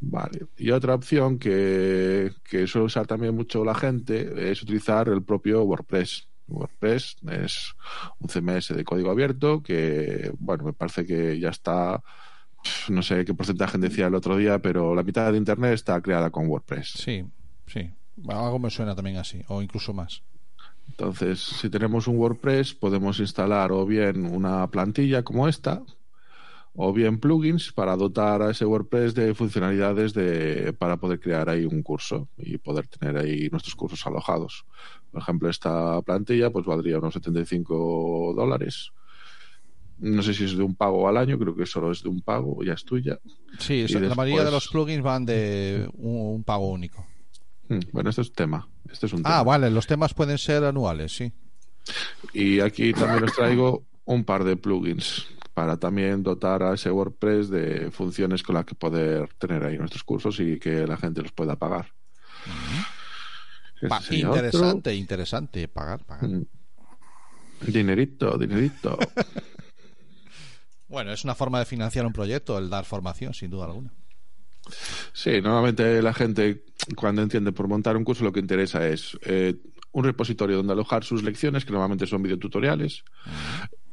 Vale. 0.00 0.47
Y 0.56 0.71
otra 0.71 0.94
opción 0.94 1.38
que, 1.38 2.33
que 2.49 2.67
suele 2.67 2.87
usar 2.87 3.06
también 3.06 3.35
mucho 3.35 3.65
la 3.65 3.75
gente 3.75 4.50
es 4.50 4.62
utilizar 4.62 5.09
el 5.09 5.23
propio 5.23 5.62
WordPress. 5.65 6.29
WordPress 6.49 7.17
es 7.29 7.75
un 8.21 8.29
CMS 8.29 8.75
de 8.75 8.85
código 8.85 9.11
abierto 9.11 9.62
que, 9.62 10.33
bueno, 10.38 10.65
me 10.65 10.73
parece 10.73 11.05
que 11.05 11.38
ya 11.41 11.49
está, 11.49 12.03
no 12.88 13.03
sé 13.03 13.25
qué 13.25 13.35
porcentaje 13.35 13.79
decía 13.79 14.06
el 14.06 14.15
otro 14.15 14.37
día, 14.37 14.61
pero 14.61 14.94
la 14.94 15.03
mitad 15.03 15.31
de 15.33 15.38
Internet 15.38 15.73
está 15.73 16.00
creada 16.00 16.31
con 16.31 16.47
WordPress. 16.47 16.93
Sí, 16.93 17.25
sí. 17.67 17.91
Algo 18.29 18.59
me 18.59 18.71
suena 18.71 18.94
también 18.94 19.17
así, 19.17 19.43
o 19.49 19.61
incluso 19.61 19.93
más. 19.93 20.23
Entonces, 20.88 21.41
si 21.41 21.69
tenemos 21.69 22.09
un 22.09 22.17
WordPress, 22.17 22.75
podemos 22.75 23.21
instalar 23.21 23.73
o 23.73 23.85
bien 23.85 24.25
una 24.25 24.67
plantilla 24.71 25.23
como 25.23 25.47
esta, 25.47 25.83
o 26.75 26.93
bien 26.93 27.19
plugins 27.19 27.73
para 27.73 27.97
dotar 27.97 28.43
a 28.43 28.50
ese 28.50 28.67
WordPress 28.67 29.15
de 29.15 29.35
funcionalidades 29.35 30.12
de, 30.12 30.75
para 30.79 30.99
poder 30.99 31.21
crear 31.21 31.49
ahí 31.49 31.65
un 31.65 31.83
curso 31.83 32.29
y 32.37 32.59
poder 32.59 32.87
tener 32.87 33.17
ahí 33.17 33.49
nuestros 33.50 33.75
cursos 33.75 34.06
alojados. 34.06 34.67
Por 35.11 35.23
ejemplo, 35.23 35.49
esta 35.49 36.03
plantilla 36.03 36.50
pues 36.50 36.67
valdría 36.67 36.99
unos 36.99 37.15
75 37.15 38.35
dólares. 38.37 38.93
No 39.99 40.23
sé 40.23 40.35
si 40.35 40.44
es 40.44 40.55
de 40.55 40.62
un 40.62 40.75
pago 40.75 41.09
al 41.09 41.17
año, 41.17 41.38
creo 41.38 41.56
que 41.56 41.65
solo 41.65 41.91
es 41.91 42.03
de 42.03 42.11
un 42.11 42.21
pago, 42.21 42.62
ya 42.62 42.75
es 42.75 42.85
tuya. 42.85 43.19
Sí, 43.59 43.88
la 43.88 44.15
mayoría 44.15 44.44
de 44.44 44.50
los 44.50 44.69
plugins 44.69 45.03
van 45.03 45.25
de 45.25 45.88
un, 45.95 46.35
un 46.35 46.45
pago 46.45 46.69
único. 46.69 47.07
Hmm, 47.68 47.80
Bueno, 47.92 48.11
este 48.11 48.23
es 48.23 48.32
tema. 48.32 48.68
Este 48.90 49.06
es 49.06 49.12
un 49.12 49.23
tema. 49.23 49.38
Ah, 49.38 49.42
vale, 49.42 49.70
los 49.70 49.87
temas 49.87 50.14
pueden 50.14 50.38
ser 50.38 50.64
anuales, 50.64 51.14
sí. 51.16 51.32
Y 52.32 52.61
aquí 52.61 52.92
también 52.92 53.25
os 53.25 53.35
traigo 53.35 53.85
un 54.04 54.25
par 54.25 54.44
de 54.44 54.56
plugins 54.56 55.26
para 55.54 55.76
también 55.78 56.23
dotar 56.23 56.62
a 56.62 56.75
ese 56.75 56.90
WordPress 56.90 57.49
de 57.49 57.90
funciones 57.90 58.42
con 58.42 58.54
las 58.56 58.64
que 58.64 58.75
poder 58.75 59.28
tener 59.38 59.64
ahí 59.64 59.78
nuestros 59.78 60.04
cursos 60.04 60.38
y 60.40 60.58
que 60.58 60.87
la 60.87 60.96
gente 60.96 61.23
los 61.23 61.32
pueda 61.32 61.56
pagar. 61.56 61.92
Este 63.76 63.88
Pa- 63.88 64.00
sería 64.00 64.30
otro. 64.30 64.44
interesante, 64.44 64.94
interesante. 64.94 65.68
Pagar, 65.68 66.04
pagar. 66.04 66.28
Mm. 66.28 66.46
Dinerito, 67.68 68.37
dinerito. 68.38 68.99
Bueno, 70.88 71.11
es 71.12 71.25
una 71.25 71.35
forma 71.35 71.58
de 71.58 71.64
financiar 71.64 72.06
un 72.06 72.12
proyecto, 72.12 72.56
el 72.58 72.70
dar 72.70 72.85
formación, 72.85 73.35
sin 73.35 73.50
duda 73.50 73.64
alguna. 73.64 73.92
Sí, 75.12 75.40
normalmente 75.40 76.02
la 76.02 76.14
gente 76.14 76.64
cuando 76.94 77.23
entiende 77.23 77.52
por 77.52 77.68
montar 77.68 77.96
un 77.96 78.04
curso 78.04 78.25
lo 78.25 78.32
que 78.32 78.40
interesa 78.40 78.87
es 78.87 79.16
eh, 79.23 79.54
un 79.92 80.04
repositorio 80.04 80.56
donde 80.56 80.73
alojar 80.73 81.04
sus 81.04 81.23
lecciones, 81.23 81.64
que 81.64 81.73
normalmente 81.73 82.06
son 82.06 82.23
videotutoriales, 82.23 83.02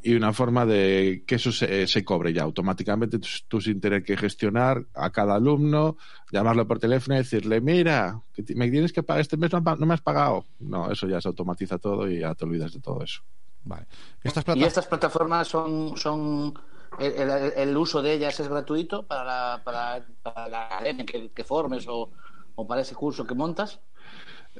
y 0.01 0.15
una 0.15 0.33
forma 0.33 0.65
de 0.65 1.23
que 1.25 1.35
eso 1.35 1.51
se, 1.53 1.87
se 1.87 2.03
cobre 2.03 2.33
ya 2.33 2.43
automáticamente, 2.43 3.19
tú, 3.47 3.61
sin 3.61 3.79
tener 3.79 4.03
que 4.03 4.17
gestionar 4.17 4.85
a 4.93 5.11
cada 5.11 5.35
alumno, 5.35 5.95
llamarlo 6.29 6.67
por 6.67 6.77
teléfono 6.79 7.15
y 7.15 7.19
decirle, 7.19 7.61
mira, 7.61 8.21
que 8.33 8.43
me 8.55 8.69
tienes 8.69 8.91
que 8.91 9.01
pagar 9.01 9.21
este 9.21 9.37
mes, 9.37 9.53
no, 9.53 9.61
no 9.61 9.85
me 9.85 9.93
has 9.93 10.01
pagado. 10.01 10.45
No, 10.59 10.91
eso 10.91 11.07
ya 11.07 11.21
se 11.21 11.29
automatiza 11.29 11.77
todo 11.77 12.09
y 12.09 12.19
ya 12.19 12.35
te 12.35 12.43
olvidas 12.43 12.73
de 12.73 12.81
todo 12.81 13.01
eso. 13.01 13.21
Vale. 13.63 13.85
Estas 14.21 14.43
Y 14.43 14.45
plataformas. 14.45 14.67
estas 14.67 14.87
plataformas 14.87 15.47
son, 15.47 15.95
son 15.95 16.53
el, 16.99 17.29
el- 17.29 17.53
el 17.55 17.77
uso 17.77 18.01
de 18.01 18.13
ellas 18.13 18.39
es 18.39 18.47
gratuito 18.47 19.05
para 19.07 19.23
la, 19.23 19.61
para, 19.63 20.05
para 20.21 20.47
la 20.47 20.65
academia 20.67 21.05
que, 21.05 21.29
que 21.31 21.43
formes 21.43 21.87
o, 21.87 22.11
o 22.55 22.67
para 22.67 22.81
ese 22.81 22.95
curso 22.95 23.25
que 23.25 23.35
montas. 23.35 23.79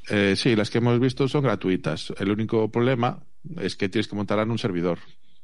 Eh, 0.10 0.36
sí, 0.36 0.56
las 0.56 0.70
que 0.70 0.80
hemos 0.80 1.00
visto 1.00 1.28
son 1.28 1.44
gratuitas. 1.44 2.14
El 2.18 2.32
único 2.32 2.70
problema 2.70 3.24
es 3.58 3.76
que 3.76 3.90
tienes 3.90 4.08
que 4.08 4.16
montarla 4.16 4.44
en 4.44 4.52
un 4.52 4.58
servidor. 4.58 5.00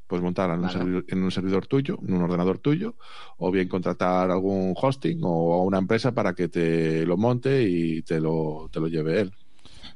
Puedes 0.07 0.23
montarla 0.23 0.55
en, 0.55 0.61
un, 0.63 0.69
servidor, 0.71 1.05
en 1.07 1.23
un 1.23 1.31
servidor 1.31 1.67
tuyo, 1.67 1.99
en 2.01 2.13
un 2.15 2.23
ordenador 2.23 2.57
tuyo, 2.57 2.95
o 3.37 3.51
bien 3.51 3.67
contratar 3.67 4.31
algún 4.31 4.73
hosting 4.75 5.19
o 5.23 5.53
a 5.53 5.63
una 5.63 5.77
empresa 5.77 6.11
para 6.13 6.33
que 6.33 6.47
te 6.49 7.05
lo 7.05 7.15
monte 7.15 7.61
y 7.63 8.01
te 8.01 8.19
lo, 8.19 8.69
te 8.71 8.79
lo 8.79 8.87
lleve 8.87 9.21
él. 9.21 9.31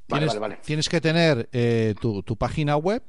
Vale, 0.07 0.27
tienes, 0.27 0.27
vale, 0.27 0.39
vale. 0.39 0.59
tienes 0.63 0.88
que 0.88 1.01
tener 1.01 1.50
eh, 1.51 1.95
tu, 2.00 2.21
tu 2.21 2.35
página 2.38 2.77
web, 2.77 3.01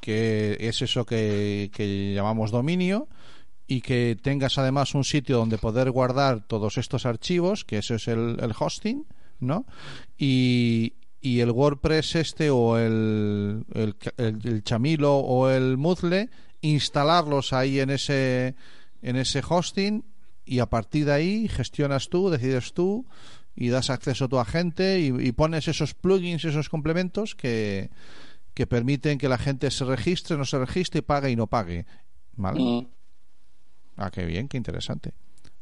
que 0.00 0.56
es 0.60 0.82
eso 0.82 1.04
que, 1.04 1.70
que 1.72 2.14
llamamos 2.14 2.50
dominio, 2.50 3.08
y 3.70 3.82
que 3.82 4.18
tengas 4.20 4.58
además 4.58 4.96
un 4.96 5.04
sitio 5.04 5.36
donde 5.36 5.56
poder 5.56 5.92
guardar 5.92 6.44
todos 6.44 6.76
estos 6.76 7.06
archivos, 7.06 7.64
que 7.64 7.78
eso 7.78 7.94
es 7.94 8.08
el, 8.08 8.52
hosting, 8.58 9.06
¿no? 9.38 9.64
Y, 10.18 10.94
y 11.20 11.38
el 11.38 11.52
WordPress 11.52 12.16
este 12.16 12.50
o 12.50 12.76
el, 12.76 13.64
el, 13.74 13.94
el, 14.16 14.64
Chamilo 14.64 15.18
o 15.18 15.48
el 15.48 15.76
Moodle 15.76 16.30
instalarlos 16.62 17.52
ahí 17.52 17.78
en 17.78 17.90
ese 17.90 18.56
en 19.02 19.14
ese 19.14 19.40
hosting 19.48 20.04
y 20.44 20.58
a 20.58 20.66
partir 20.66 21.04
de 21.04 21.12
ahí 21.12 21.48
gestionas 21.48 22.08
tú, 22.08 22.28
decides 22.28 22.72
tú 22.72 23.06
y 23.54 23.68
das 23.68 23.88
acceso 23.88 24.24
a 24.24 24.28
tu 24.28 24.40
agente 24.40 24.98
y, 24.98 25.28
y 25.28 25.30
pones 25.30 25.68
esos 25.68 25.94
plugins, 25.94 26.44
esos 26.44 26.68
complementos 26.68 27.36
que, 27.36 27.90
que 28.60 28.66
permiten 28.66 29.16
que 29.16 29.26
la 29.26 29.38
gente 29.38 29.70
se 29.70 29.86
registre, 29.86 30.36
no 30.36 30.44
se 30.44 30.58
registre, 30.58 31.00
pague 31.00 31.30
y 31.30 31.34
no 31.34 31.46
pague. 31.46 31.86
¿Vale? 32.36 32.60
Mm. 32.60 32.86
Ah, 33.96 34.10
qué 34.10 34.26
bien, 34.26 34.48
qué 34.48 34.58
interesante. 34.58 35.14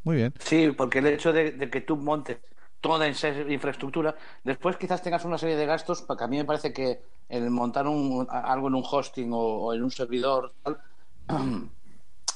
Muy 0.02 0.16
bien. 0.16 0.34
Sí, 0.40 0.72
porque 0.76 0.98
el 0.98 1.06
hecho 1.06 1.32
de, 1.32 1.52
de 1.52 1.70
que 1.70 1.82
tú 1.82 1.96
montes 1.96 2.38
toda 2.80 3.06
esa 3.06 3.28
infraestructura, 3.28 4.16
después 4.42 4.76
quizás 4.76 5.00
tengas 5.00 5.24
una 5.24 5.38
serie 5.38 5.54
de 5.54 5.64
gastos, 5.64 6.02
porque 6.02 6.24
a 6.24 6.26
mí 6.26 6.38
me 6.38 6.44
parece 6.44 6.72
que 6.72 7.00
el 7.28 7.48
montar 7.50 7.86
un, 7.86 8.26
algo 8.28 8.66
en 8.66 8.74
un 8.74 8.82
hosting 8.84 9.32
o, 9.32 9.38
o 9.38 9.74
en 9.74 9.84
un 9.84 9.92
servidor 9.92 10.52
tal, 10.64 10.78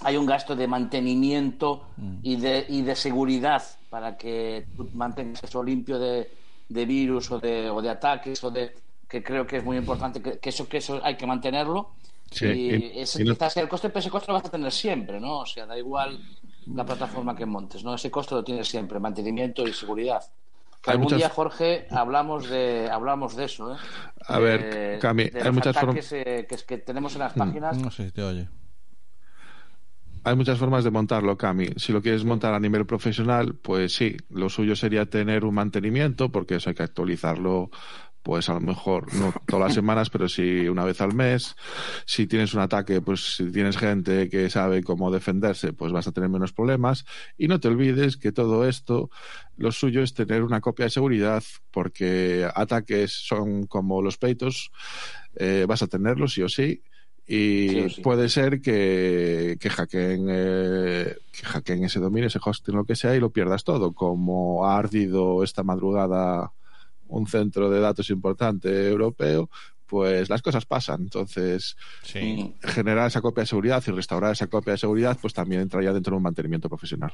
hay 0.02 0.16
un 0.16 0.26
gasto 0.26 0.54
de 0.54 0.69
mantenimiento 0.69 1.88
Mm. 1.97 2.19
y, 2.23 2.37
de, 2.37 2.66
y 2.69 2.83
de 2.83 2.95
seguridad 2.95 3.64
para 3.90 4.16
que 4.16 4.66
tú 4.76 4.88
mantengas 4.95 5.42
eso 5.42 5.61
limpio 5.61 5.99
de, 5.99 6.31
de 6.69 6.87
virus 6.87 7.33
o 7.33 7.40
de, 7.40 7.69
o 7.69 7.83
de 7.83 7.90
ataques 7.90 8.45
o 8.45 8.50
de 8.52 8.75
que 9.12 9.23
creo 9.23 9.47
que 9.47 9.59
es 9.59 9.64
muy 9.64 9.76
importante 9.76 10.23
que, 10.23 10.38
que 10.38 10.49
eso 10.49 10.66
que 10.66 10.78
eso 10.78 10.99
hay 11.04 11.16
que 11.16 11.26
mantenerlo 11.26 11.90
Sí, 12.31 12.47
y, 12.47 12.99
ese 13.00 13.21
y 13.23 13.26
no- 13.26 13.35
quizás 13.35 13.54
el 13.59 13.69
coste 13.69 13.90
pero 13.90 14.00
ese 14.00 14.09
coste 14.11 14.28
lo 14.33 14.38
vas 14.38 14.47
a 14.47 14.50
tener 14.50 14.73
siempre 14.73 15.21
no 15.21 15.40
o 15.40 15.47
sea 15.47 15.66
da 15.66 15.76
igual 15.78 16.19
la 16.75 16.85
plataforma 16.87 17.37
que 17.37 17.45
montes 17.45 17.85
no 17.85 17.95
ese 17.95 18.11
coste 18.11 18.35
lo 18.35 18.42
tienes 18.42 18.66
siempre 18.66 18.99
mantenimiento 18.99 19.69
y 19.69 19.73
seguridad 19.75 20.23
que 20.83 20.90
Hay 20.90 20.95
algún 20.95 21.04
muchas- 21.04 21.19
día 21.19 21.28
Jorge 21.28 21.87
hablamos 21.90 22.49
de 22.49 22.88
hablamos 22.90 23.37
de 23.37 23.45
eso 23.45 23.75
¿eh? 23.75 23.76
A 24.26 24.38
ver, 24.38 24.61
De- 24.62 24.99
Cami, 24.99 25.25
de 25.25 25.38
hay 25.40 25.45
los 25.45 25.54
muchas 25.54 25.76
ataques 25.76 26.11
eh, 26.12 26.47
que, 26.49 26.54
es 26.54 26.64
que 26.64 26.78
tenemos 26.78 27.12
en 27.14 27.19
las 27.21 27.35
páginas 27.35 27.76
No 27.76 27.90
sé 27.90 28.07
si 28.07 28.12
te 28.12 28.23
oye. 28.23 28.49
Hay 30.25 30.37
muchas 30.37 30.57
formas 30.57 30.85
de 30.85 30.92
montarlo, 30.92 31.37
Cami. 31.37 31.66
Si 31.76 31.92
lo 31.92 32.00
quieres 32.00 32.25
montar 32.25 32.54
a 32.54 32.61
nivel 32.61 32.87
profesional, 32.87 33.57
pues 33.57 33.92
sí, 33.97 34.16
lo 34.31 34.49
suyo 34.49 34.76
sería 34.76 35.04
tener 35.07 35.45
un 35.45 35.54
mantenimiento, 35.54 36.31
porque 36.31 36.54
eso 36.57 36.71
hay 36.71 36.76
que 36.76 36.85
actualizarlo, 36.85 37.71
pues 38.23 38.49
a 38.49 38.55
lo 38.55 38.61
mejor 38.61 39.12
no 39.14 39.35
todas 39.47 39.67
las 39.67 39.75
semanas, 39.75 40.09
pero 40.11 40.29
sí 40.29 40.69
una 40.69 40.85
vez 40.85 41.00
al 41.00 41.14
mes. 41.14 41.57
Si 42.07 42.26
tienes 42.26 42.55
un 42.55 42.61
ataque, 42.61 43.00
pues 43.00 43.37
si 43.37 43.50
tienes 43.50 43.76
gente 43.76 44.29
que 44.29 44.49
sabe 44.49 44.83
cómo 44.83 45.11
defenderse, 45.11 45.73
pues 45.73 45.93
vas 45.93 46.07
a 46.07 46.12
tener 46.12 46.29
menos 46.29 46.52
problemas. 46.52 47.05
Y 47.37 47.49
no 47.49 47.59
te 47.59 47.69
olvides 47.69 48.17
que 48.17 48.33
todo 48.33 48.69
esto, 48.69 49.11
lo 49.57 49.73
suyo 49.73 50.02
es 50.02 50.14
tener 50.14 50.43
una 50.43 50.61
copia 50.61 50.85
de 50.85 50.91
seguridad, 50.91 51.43
porque 51.71 52.49
ataques 52.55 53.12
son 53.12 53.67
como 53.67 54.02
los 54.02 54.19
peitos, 54.19 54.71
eh, 55.37 55.67
vas 55.69 55.83
a 55.83 55.88
tenerlos 55.88 56.35
sí 56.35 56.43
o 56.43 56.49
sí. 56.49 56.83
Y 57.26 57.69
Sí 57.69 57.81
o 57.81 57.88
sí. 57.88 58.00
puede 58.02 58.29
ser 58.29 58.61
que, 58.61 59.57
que, 59.61 59.71
hackeen, 59.71 60.26
eh, 60.29 61.17
que 61.33 61.47
hackeen 61.47 61.85
ese 61.85 62.00
dominio, 62.00 62.26
ese 62.26 62.41
hosting, 62.45 62.75
lo 62.75 62.85
que 62.85 62.97
sea, 62.97 63.17
y 63.17 63.21
lo 63.21 63.31
pierdas 63.31 63.64
todo, 63.64 63.93
como 63.93 64.67
ha 64.67 64.76
ardido 64.76 65.43
esta 65.45 65.62
madrugada 65.62 66.52
un 67.12 67.26
centro 67.26 67.71
de 67.71 67.81
datos 67.81 68.11
importante 68.11 68.88
europeo, 68.88 69.49
pues 69.87 70.31
las 70.31 70.40
cosas 70.40 70.64
pasan. 70.64 71.02
Entonces, 71.02 71.76
Sí. 72.02 72.54
Mm. 72.62 72.66
generar 72.69 73.07
esa 73.09 73.21
copia 73.21 73.42
de 73.42 73.47
seguridad 73.49 73.83
y 73.87 73.90
restaurar 73.90 74.33
esa 74.33 74.47
copia 74.47 74.73
de 74.73 74.78
seguridad, 74.78 75.19
pues 75.21 75.35
también 75.35 75.61
entraría 75.61 75.92
dentro 75.92 76.12
de 76.12 76.16
un 76.16 76.23
mantenimiento 76.23 76.69
profesional. 76.69 77.12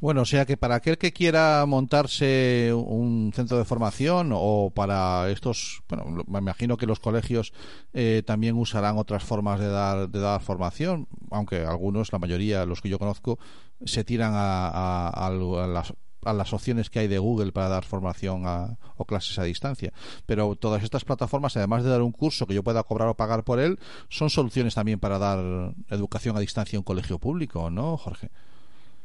Bueno, 0.00 0.22
o 0.22 0.24
sea 0.24 0.46
que 0.46 0.56
para 0.56 0.76
aquel 0.76 0.96
que 0.96 1.12
quiera 1.12 1.62
montarse 1.66 2.72
un 2.74 3.32
centro 3.34 3.58
de 3.58 3.66
formación 3.66 4.30
o 4.32 4.72
para 4.74 5.28
estos, 5.30 5.82
bueno, 5.90 6.24
me 6.26 6.38
imagino 6.38 6.78
que 6.78 6.86
los 6.86 7.00
colegios 7.00 7.52
eh, 7.92 8.22
también 8.24 8.56
usarán 8.56 8.96
otras 8.96 9.22
formas 9.22 9.60
de 9.60 9.68
dar, 9.68 10.08
de 10.08 10.18
dar 10.18 10.40
formación, 10.40 11.06
aunque 11.30 11.66
algunos, 11.66 12.12
la 12.12 12.18
mayoría, 12.18 12.64
los 12.64 12.80
que 12.80 12.88
yo 12.88 12.98
conozco, 12.98 13.38
se 13.84 14.02
tiran 14.02 14.32
a 14.34 15.30
las 15.68 15.92
a 16.24 16.32
las 16.32 16.52
opciones 16.52 16.90
que 16.90 16.98
hay 17.00 17.08
de 17.08 17.18
Google 17.18 17.52
para 17.52 17.68
dar 17.68 17.84
formación 17.84 18.42
a- 18.46 18.76
o 18.96 19.04
clases 19.04 19.38
a 19.38 19.44
distancia. 19.44 19.92
Pero 20.26 20.54
todas 20.56 20.82
estas 20.82 21.04
plataformas, 21.04 21.56
además 21.56 21.84
de 21.84 21.90
dar 21.90 22.02
un 22.02 22.12
curso 22.12 22.46
que 22.46 22.54
yo 22.54 22.62
pueda 22.62 22.82
cobrar 22.82 23.08
o 23.08 23.14
pagar 23.14 23.44
por 23.44 23.58
él, 23.60 23.78
son 24.08 24.30
soluciones 24.30 24.74
también 24.74 24.98
para 25.00 25.18
dar 25.18 25.74
educación 25.88 26.36
a 26.36 26.40
distancia 26.40 26.76
en 26.76 26.80
un 26.80 26.84
colegio 26.84 27.18
público, 27.18 27.70
¿no, 27.70 27.96
Jorge? 27.96 28.30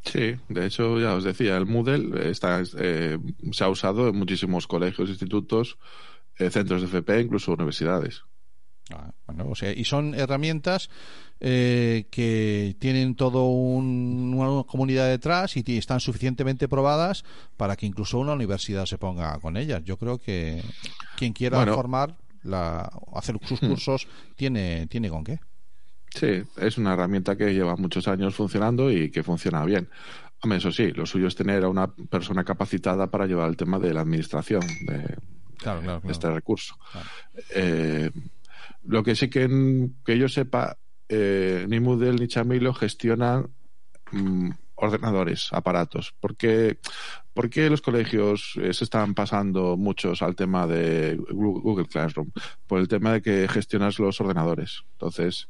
Sí, 0.03 0.35
de 0.49 0.65
hecho, 0.67 0.99
ya 0.99 1.15
os 1.15 1.23
decía, 1.23 1.57
el 1.57 1.65
Moodle 1.65 2.29
está, 2.29 2.61
eh, 2.77 3.17
se 3.51 3.63
ha 3.63 3.69
usado 3.69 4.07
en 4.09 4.15
muchísimos 4.15 4.67
colegios, 4.67 5.09
institutos, 5.09 5.77
eh, 6.37 6.51
centros 6.51 6.81
de 6.81 6.87
FP, 6.87 7.21
incluso 7.21 7.53
universidades. 7.53 8.21
Ah, 8.93 9.11
bueno, 9.25 9.47
o 9.49 9.55
sea, 9.55 9.71
y 9.71 9.83
son 9.83 10.13
herramientas 10.13 10.89
eh, 11.39 12.05
que 12.11 12.75
tienen 12.79 13.15
todo 13.15 13.45
un- 13.47 14.33
una 14.37 14.63
comunidad 14.63 15.09
detrás 15.09 15.57
y 15.57 15.63
están 15.77 15.99
suficientemente 15.99 16.67
probadas 16.69 17.25
para 17.57 17.75
que 17.75 17.85
incluso 17.85 18.19
una 18.19 18.33
universidad 18.33 18.85
se 18.85 18.97
ponga 18.97 19.37
con 19.39 19.57
ellas. 19.57 19.83
Yo 19.83 19.97
creo 19.97 20.17
que 20.17 20.63
quien 21.17 21.33
quiera 21.33 21.57
Bueno. 21.57 21.73
formar, 21.75 22.15
la, 22.43 22.89
hacer 23.13 23.37
sus 23.43 23.59
cursos, 23.59 24.07
tiene, 24.35 24.87
tiene 24.87 25.09
con 25.09 25.23
qué. 25.23 25.39
Sí, 26.11 26.43
es 26.57 26.77
una 26.77 26.93
herramienta 26.93 27.35
que 27.35 27.53
lleva 27.53 27.75
muchos 27.75 28.07
años 28.07 28.33
funcionando 28.35 28.89
y 28.91 29.09
que 29.11 29.23
funciona 29.23 29.65
bien. 29.65 29.89
Hombre, 30.41 30.59
eso 30.59 30.71
sí, 30.71 30.91
lo 30.91 31.05
suyo 31.05 31.27
es 31.27 31.35
tener 31.35 31.63
a 31.65 31.69
una 31.69 31.87
persona 31.93 32.43
capacitada 32.45 33.07
para 33.07 33.25
llevar 33.25 33.49
el 33.49 33.57
tema 33.57 33.79
de 33.79 33.93
la 33.93 34.01
administración 34.01 34.61
de, 34.85 35.17
Claro, 35.57 35.81
claro, 35.81 35.99
de 36.01 36.11
este 36.11 36.21
claro. 36.21 36.35
recurso. 36.35 36.77
Eh, 37.53 38.11
lo 38.87 39.03
que 39.03 39.15
sí 39.15 39.29
que, 39.29 39.89
que 40.05 40.17
yo 40.17 40.29
sepa, 40.29 40.77
eh, 41.09 41.65
ni 41.69 41.79
Moodle 41.79 42.13
ni 42.13 42.27
Chamilo 42.27 42.73
gestionan 42.73 43.49
mm, 44.11 44.49
ordenadores, 44.75 45.49
aparatos. 45.51 46.13
porque 46.19 46.79
¿Por 47.33 47.49
qué 47.49 47.69
los 47.69 47.81
colegios 47.81 48.53
eh, 48.61 48.73
se 48.73 48.85
están 48.85 49.13
pasando 49.13 49.75
muchos 49.75 50.21
al 50.21 50.35
tema 50.37 50.65
de 50.67 51.17
Google 51.31 51.85
Classroom? 51.87 52.31
Por 52.65 52.79
el 52.79 52.87
tema 52.87 53.11
de 53.11 53.21
que 53.21 53.47
gestionas 53.49 53.99
los 53.99 54.21
ordenadores. 54.21 54.83
Entonces, 54.93 55.49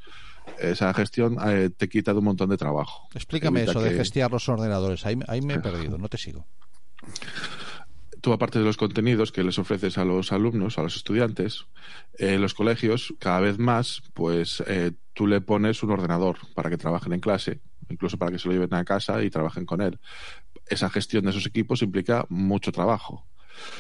esa 0.59 0.91
gestión 0.95 1.37
eh, 1.47 1.69
te 1.69 1.87
quita 1.87 2.11
de 2.13 2.19
un 2.19 2.25
montón 2.25 2.49
de 2.49 2.57
trabajo. 2.57 3.07
Explícame 3.13 3.59
Evita 3.59 3.71
eso 3.73 3.81
de 3.81 3.91
que- 3.91 3.97
gestionar 3.97 4.31
los 4.31 4.49
ordenadores. 4.49 5.05
Ahí, 5.05 5.19
ahí 5.27 5.41
me 5.41 5.55
he 5.55 5.59
perdido, 5.59 5.97
no 5.99 6.09
te 6.09 6.17
sigo. 6.17 6.47
Tú 8.25 8.33
aparte 8.33 8.57
de 8.57 8.65
los 8.65 8.75
contenidos 8.75 9.31
que 9.31 9.43
les 9.43 9.59
ofreces 9.59 9.99
a 9.99 10.03
los 10.03 10.31
alumnos, 10.31 10.79
a 10.79 10.81
los 10.81 10.95
estudiantes, 10.95 11.67
eh, 12.17 12.39
los 12.39 12.55
colegios 12.55 13.13
cada 13.19 13.39
vez 13.39 13.59
más, 13.59 14.01
pues 14.15 14.63
eh, 14.65 14.93
tú 15.13 15.27
le 15.27 15.41
pones 15.41 15.83
un 15.83 15.91
ordenador 15.91 16.37
para 16.55 16.71
que 16.71 16.77
trabajen 16.77 17.13
en 17.13 17.19
clase, 17.19 17.59
incluso 17.87 18.17
para 18.17 18.31
que 18.31 18.39
se 18.39 18.47
lo 18.47 18.55
lleven 18.55 18.73
a 18.73 18.83
casa 18.83 19.23
y 19.23 19.29
trabajen 19.29 19.67
con 19.67 19.79
él. 19.79 19.99
Esa 20.65 20.89
gestión 20.89 21.25
de 21.25 21.29
esos 21.29 21.45
equipos 21.45 21.83
implica 21.83 22.25
mucho 22.29 22.71
trabajo. 22.71 23.27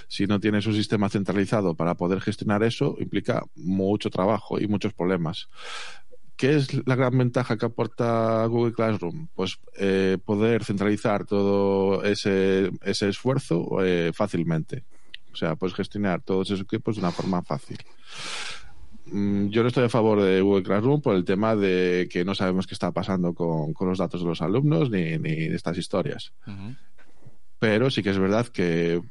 Si 0.07 0.27
no 0.27 0.39
tienes 0.39 0.67
un 0.67 0.75
sistema 0.75 1.09
centralizado 1.09 1.73
para 1.73 1.95
poder 1.95 2.21
gestionar 2.21 2.61
eso, 2.61 2.97
implica 2.99 3.45
mucho 3.55 4.11
trabajo 4.11 4.59
y 4.59 4.67
muchos 4.67 4.93
problemas. 4.93 5.49
¿Qué 6.37 6.55
es 6.55 6.85
la 6.85 6.95
gran 6.95 7.17
ventaja 7.17 7.57
que 7.57 7.65
aporta 7.65 8.45
Google 8.47 8.73
Classroom? 8.73 9.27
Pues 9.35 9.57
eh, 9.77 10.17
poder 10.23 10.63
centralizar 10.63 11.25
todo 11.25 12.03
ese, 12.03 12.71
ese 12.81 13.09
esfuerzo 13.09 13.83
eh, 13.83 14.11
fácilmente. 14.13 14.83
O 15.31 15.35
sea, 15.37 15.55
puedes 15.55 15.75
gestionar 15.75 16.21
todos 16.21 16.49
esos 16.49 16.61
equipos 16.61 16.95
de 16.95 17.01
una 17.01 17.11
forma 17.11 17.41
fácil. 17.41 17.77
Mm, 19.05 19.47
Yo 19.49 19.61
no 19.61 19.67
estoy 19.69 19.85
a 19.85 19.89
favor 19.89 20.21
de 20.21 20.41
Google 20.41 20.63
Classroom 20.63 21.01
por 21.01 21.15
el 21.15 21.25
tema 21.25 21.55
de 21.55 22.07
que 22.11 22.25
no 22.25 22.35
sabemos 22.35 22.67
qué 22.67 22.73
está 22.73 22.91
pasando 22.91 23.33
con, 23.33 23.73
con 23.73 23.87
los 23.87 23.99
datos 23.99 24.21
de 24.21 24.27
los 24.27 24.41
alumnos 24.41 24.89
ni, 24.89 25.17
ni 25.17 25.47
de 25.47 25.55
estas 25.55 25.77
historias. 25.77 26.33
Pero 27.59 27.89
sí 27.89 28.03
que 28.03 28.09
es 28.09 28.19
verdad 28.19 28.47
que 28.47 29.01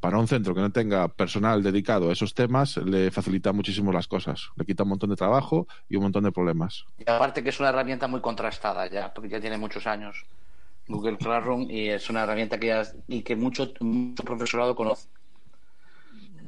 para 0.00 0.18
un 0.18 0.28
centro 0.28 0.54
que 0.54 0.60
no 0.60 0.72
tenga 0.72 1.08
personal 1.08 1.62
dedicado 1.62 2.10
a 2.10 2.12
esos 2.12 2.34
temas 2.34 2.76
le 2.76 3.10
facilita 3.10 3.52
muchísimo 3.52 3.92
las 3.92 4.08
cosas. 4.08 4.50
Le 4.56 4.64
quita 4.64 4.82
un 4.82 4.90
montón 4.90 5.10
de 5.10 5.16
trabajo 5.16 5.66
y 5.88 5.96
un 5.96 6.02
montón 6.02 6.24
de 6.24 6.32
problemas. 6.32 6.84
Y 6.98 7.08
aparte 7.08 7.42
que 7.42 7.50
es 7.50 7.60
una 7.60 7.68
herramienta 7.68 8.08
muy 8.08 8.20
contrastada 8.20 8.88
ya, 8.88 9.12
porque 9.14 9.28
ya 9.28 9.40
tiene 9.40 9.58
muchos 9.58 9.86
años 9.86 10.24
Google 10.88 11.18
Classroom 11.18 11.70
y 11.70 11.88
es 11.88 12.08
una 12.10 12.24
herramienta 12.24 12.58
que 12.58 12.68
ya 12.68 12.82
y 13.06 13.22
que 13.22 13.36
mucho, 13.36 13.72
profesorado 14.24 14.74
conoce. 14.74 15.08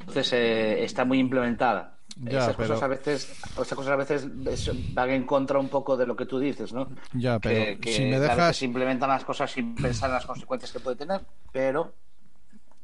Entonces 0.01 0.33
eh, 0.33 0.83
está 0.85 1.05
muy 1.05 1.19
implementada. 1.19 2.00
Ya, 2.17 2.39
esas, 2.41 2.57
pero- 2.57 2.69
cosas 2.75 2.83
a 2.83 2.89
veces, 2.89 3.33
esas 3.53 3.75
cosas 3.75 3.93
a 3.93 3.97
veces 3.97 4.27
es- 4.47 4.95
van 4.95 5.11
en 5.11 5.25
contra 5.25 5.59
un 5.59 5.69
poco 5.69 5.97
de 5.97 6.07
lo 6.07 6.17
que 6.17 6.27
tú 6.27 6.39
dices, 6.39 6.73
¿no? 6.73 6.89
Ya, 7.15 7.39
pero 7.39 7.65
que, 7.65 7.79
que 7.79 7.93
si 7.93 8.03
me 8.05 8.19
dejas... 8.21 8.57
se 8.57 8.65
implementan 8.65 9.09
las 9.09 9.25
cosas 9.25 9.51
sin 9.51 9.75
pensar 9.75 10.11
en 10.11 10.15
las 10.15 10.27
consecuencias 10.27 10.73
que 10.73 10.81
puede 10.81 10.97
tener, 10.97 11.23
pero 11.53 11.95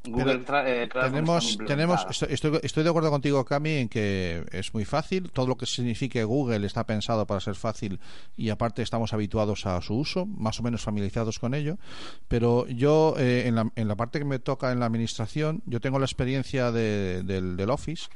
Google 0.09 0.41
eh, 0.65 0.87
tenemos, 0.93 1.57
tenemos 1.67 2.05
estoy- 2.29 2.59
estoy 2.63 2.83
de 2.83 2.89
acuerdo 2.89 3.09
contigo, 3.09 3.43
Cami, 3.43 3.71
en 3.71 3.89
que 3.89 4.45
es 4.53 4.73
muy 4.73 4.85
fácil. 4.85 5.29
Todo 5.31 5.47
lo 5.47 5.57
que 5.57 5.65
signifique 5.65 6.23
Google 6.23 6.65
está 6.65 6.85
pensado 6.85 7.27
para 7.27 7.41
ser 7.41 7.55
fácil 7.55 7.99
y 8.37 8.49
aparte 8.49 8.81
estamos 8.81 9.11
habituados 9.13 9.65
a 9.65 9.81
su 9.81 9.95
uso, 9.95 10.25
más 10.25 10.61
o 10.61 10.63
menos 10.63 10.81
familiarizados 10.81 11.39
con 11.39 11.53
ello. 11.53 11.77
Pero 12.29 12.65
yo, 12.67 13.15
eh, 13.17 13.47
en, 13.47 13.55
la, 13.55 13.69
en 13.75 13.87
la 13.89 13.95
parte 13.97 14.17
que 14.19 14.23
me 14.25 14.39
toca 14.39 14.71
en 14.71 14.79
la 14.79 14.85
administración, 14.85 15.61
yo 15.65 15.81
tengo 15.81 15.99
la 15.99 16.05
experiencia 16.05 16.71
de- 16.71 17.23
del, 17.23 17.57
del 17.57 17.69
Office. 17.69 18.07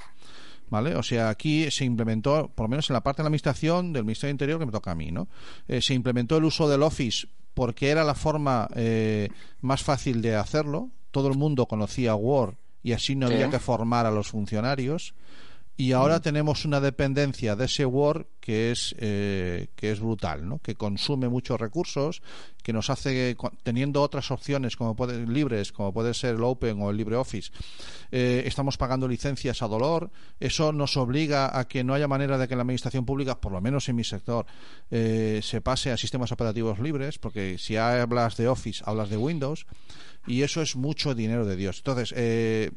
¿Vale? 0.72 0.96
O 0.96 1.04
sea, 1.04 1.28
aquí 1.30 1.70
se 1.70 1.84
implementó, 1.86 2.50
por 2.56 2.64
lo 2.64 2.70
menos 2.70 2.90
en 2.90 2.94
la 2.94 3.04
parte 3.04 3.18
de 3.22 3.24
la 3.26 3.28
administración 3.28 3.92
del 3.94 4.06
Ministerio 4.06 4.30
del 4.30 4.34
Interior 4.36 4.60
que 4.60 4.66
me 4.66 4.72
toca 4.72 4.92
a 4.92 4.96
mí, 4.96 5.12
¿no? 5.12 5.28
Eh, 5.68 5.82
se 5.82 5.94
implementó 5.94 6.38
el 6.38 6.46
uso 6.46 6.68
del 6.70 6.82
Office 6.82 7.28
porque 7.54 7.90
era 7.90 8.06
la 8.06 8.16
forma 8.16 8.70
eh, 8.76 9.28
más 9.60 9.84
fácil 9.84 10.22
de 10.22 10.36
hacerlo. 10.38 10.90
Todo 11.12 11.28
el 11.28 11.38
mundo 11.38 11.66
conocía 11.66 12.16
Word 12.16 12.56
y 12.84 12.94
así 12.94 13.16
no 13.18 13.28
Sí. 13.28 13.34
había 13.34 13.50
que 13.50 13.60
formar 13.60 14.06
a 14.06 14.12
los 14.12 14.30
funcionarios. 14.30 15.14
Y 15.78 15.94
ahora 15.94 16.20
tenemos 16.20 16.66
una 16.66 16.80
dependencia 16.80 17.56
de 17.56 17.66
ese 17.66 17.86
Word 17.86 18.28
que 18.40 18.72
es 18.72 18.96
eh, 19.00 19.68
que 19.76 19.92
es 19.92 20.00
brutal, 20.00 20.48
¿no? 20.48 20.60
Que 20.60 20.76
consume 20.76 21.28
muchos 21.28 21.60
recursos, 21.60 22.22
que 22.62 22.74
nos 22.74 22.90
hace 22.90 23.36
teniendo 23.64 24.02
otras 24.02 24.30
opciones 24.32 24.76
como 24.76 24.96
puede, 24.96 25.26
libres, 25.26 25.72
como 25.72 25.94
puede 25.94 26.14
ser 26.14 26.36
el 26.36 26.44
Open 26.44 26.82
o 26.82 26.92
el 26.92 26.98
LibreOffice, 26.98 27.52
eh, 28.12 28.44
estamos 28.46 28.78
pagando 28.78 29.08
licencias 29.08 29.62
a 29.62 29.68
dolor. 29.68 30.12
Eso 30.40 30.72
nos 30.72 30.98
obliga 30.98 31.58
a 31.58 31.68
que 31.68 31.84
no 31.84 31.94
haya 31.94 32.08
manera 32.08 32.38
de 32.38 32.48
que 32.48 32.56
la 32.56 32.62
administración 32.62 33.06
pública, 33.06 33.40
por 33.40 33.52
lo 33.52 33.62
menos 33.62 33.88
en 33.90 33.96
mi 33.96 34.04
sector, 34.04 34.46
eh, 34.92 35.40
se 35.42 35.62
pase 35.62 35.92
a 35.92 35.98
sistemas 35.98 36.32
operativos 36.32 36.80
libres, 36.80 37.18
porque 37.18 37.58
si 37.58 37.78
hablas 37.78 38.38
de 38.38 38.48
Office, 38.48 38.84
hablas 38.86 39.10
de 39.10 39.18
Windows, 39.18 39.66
y 40.28 40.44
eso 40.44 40.62
es 40.62 40.76
mucho 40.76 41.16
dinero 41.16 41.46
de 41.46 41.56
Dios. 41.56 41.78
Entonces, 41.78 42.14
eh, 42.16 42.72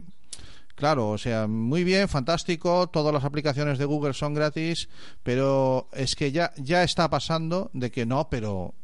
Claro, 0.75 1.11
o 1.11 1.19
sea, 1.19 1.47
muy 1.47 1.85
bien, 1.85 2.09
fantástico, 2.09 2.89
todas 2.89 3.15
las 3.15 3.25
aplicaciones 3.25 3.79
de 3.79 3.85
Google 3.85 4.13
son 4.13 4.35
gratis, 4.35 4.89
pero 5.23 5.89
es 5.93 6.17
que 6.17 6.33
ya, 6.33 6.53
ya 6.57 6.83
está 6.83 7.09
pasando 7.09 7.71
de 7.75 7.91
que 7.93 8.07
no, 8.07 8.29
pero 8.29 8.75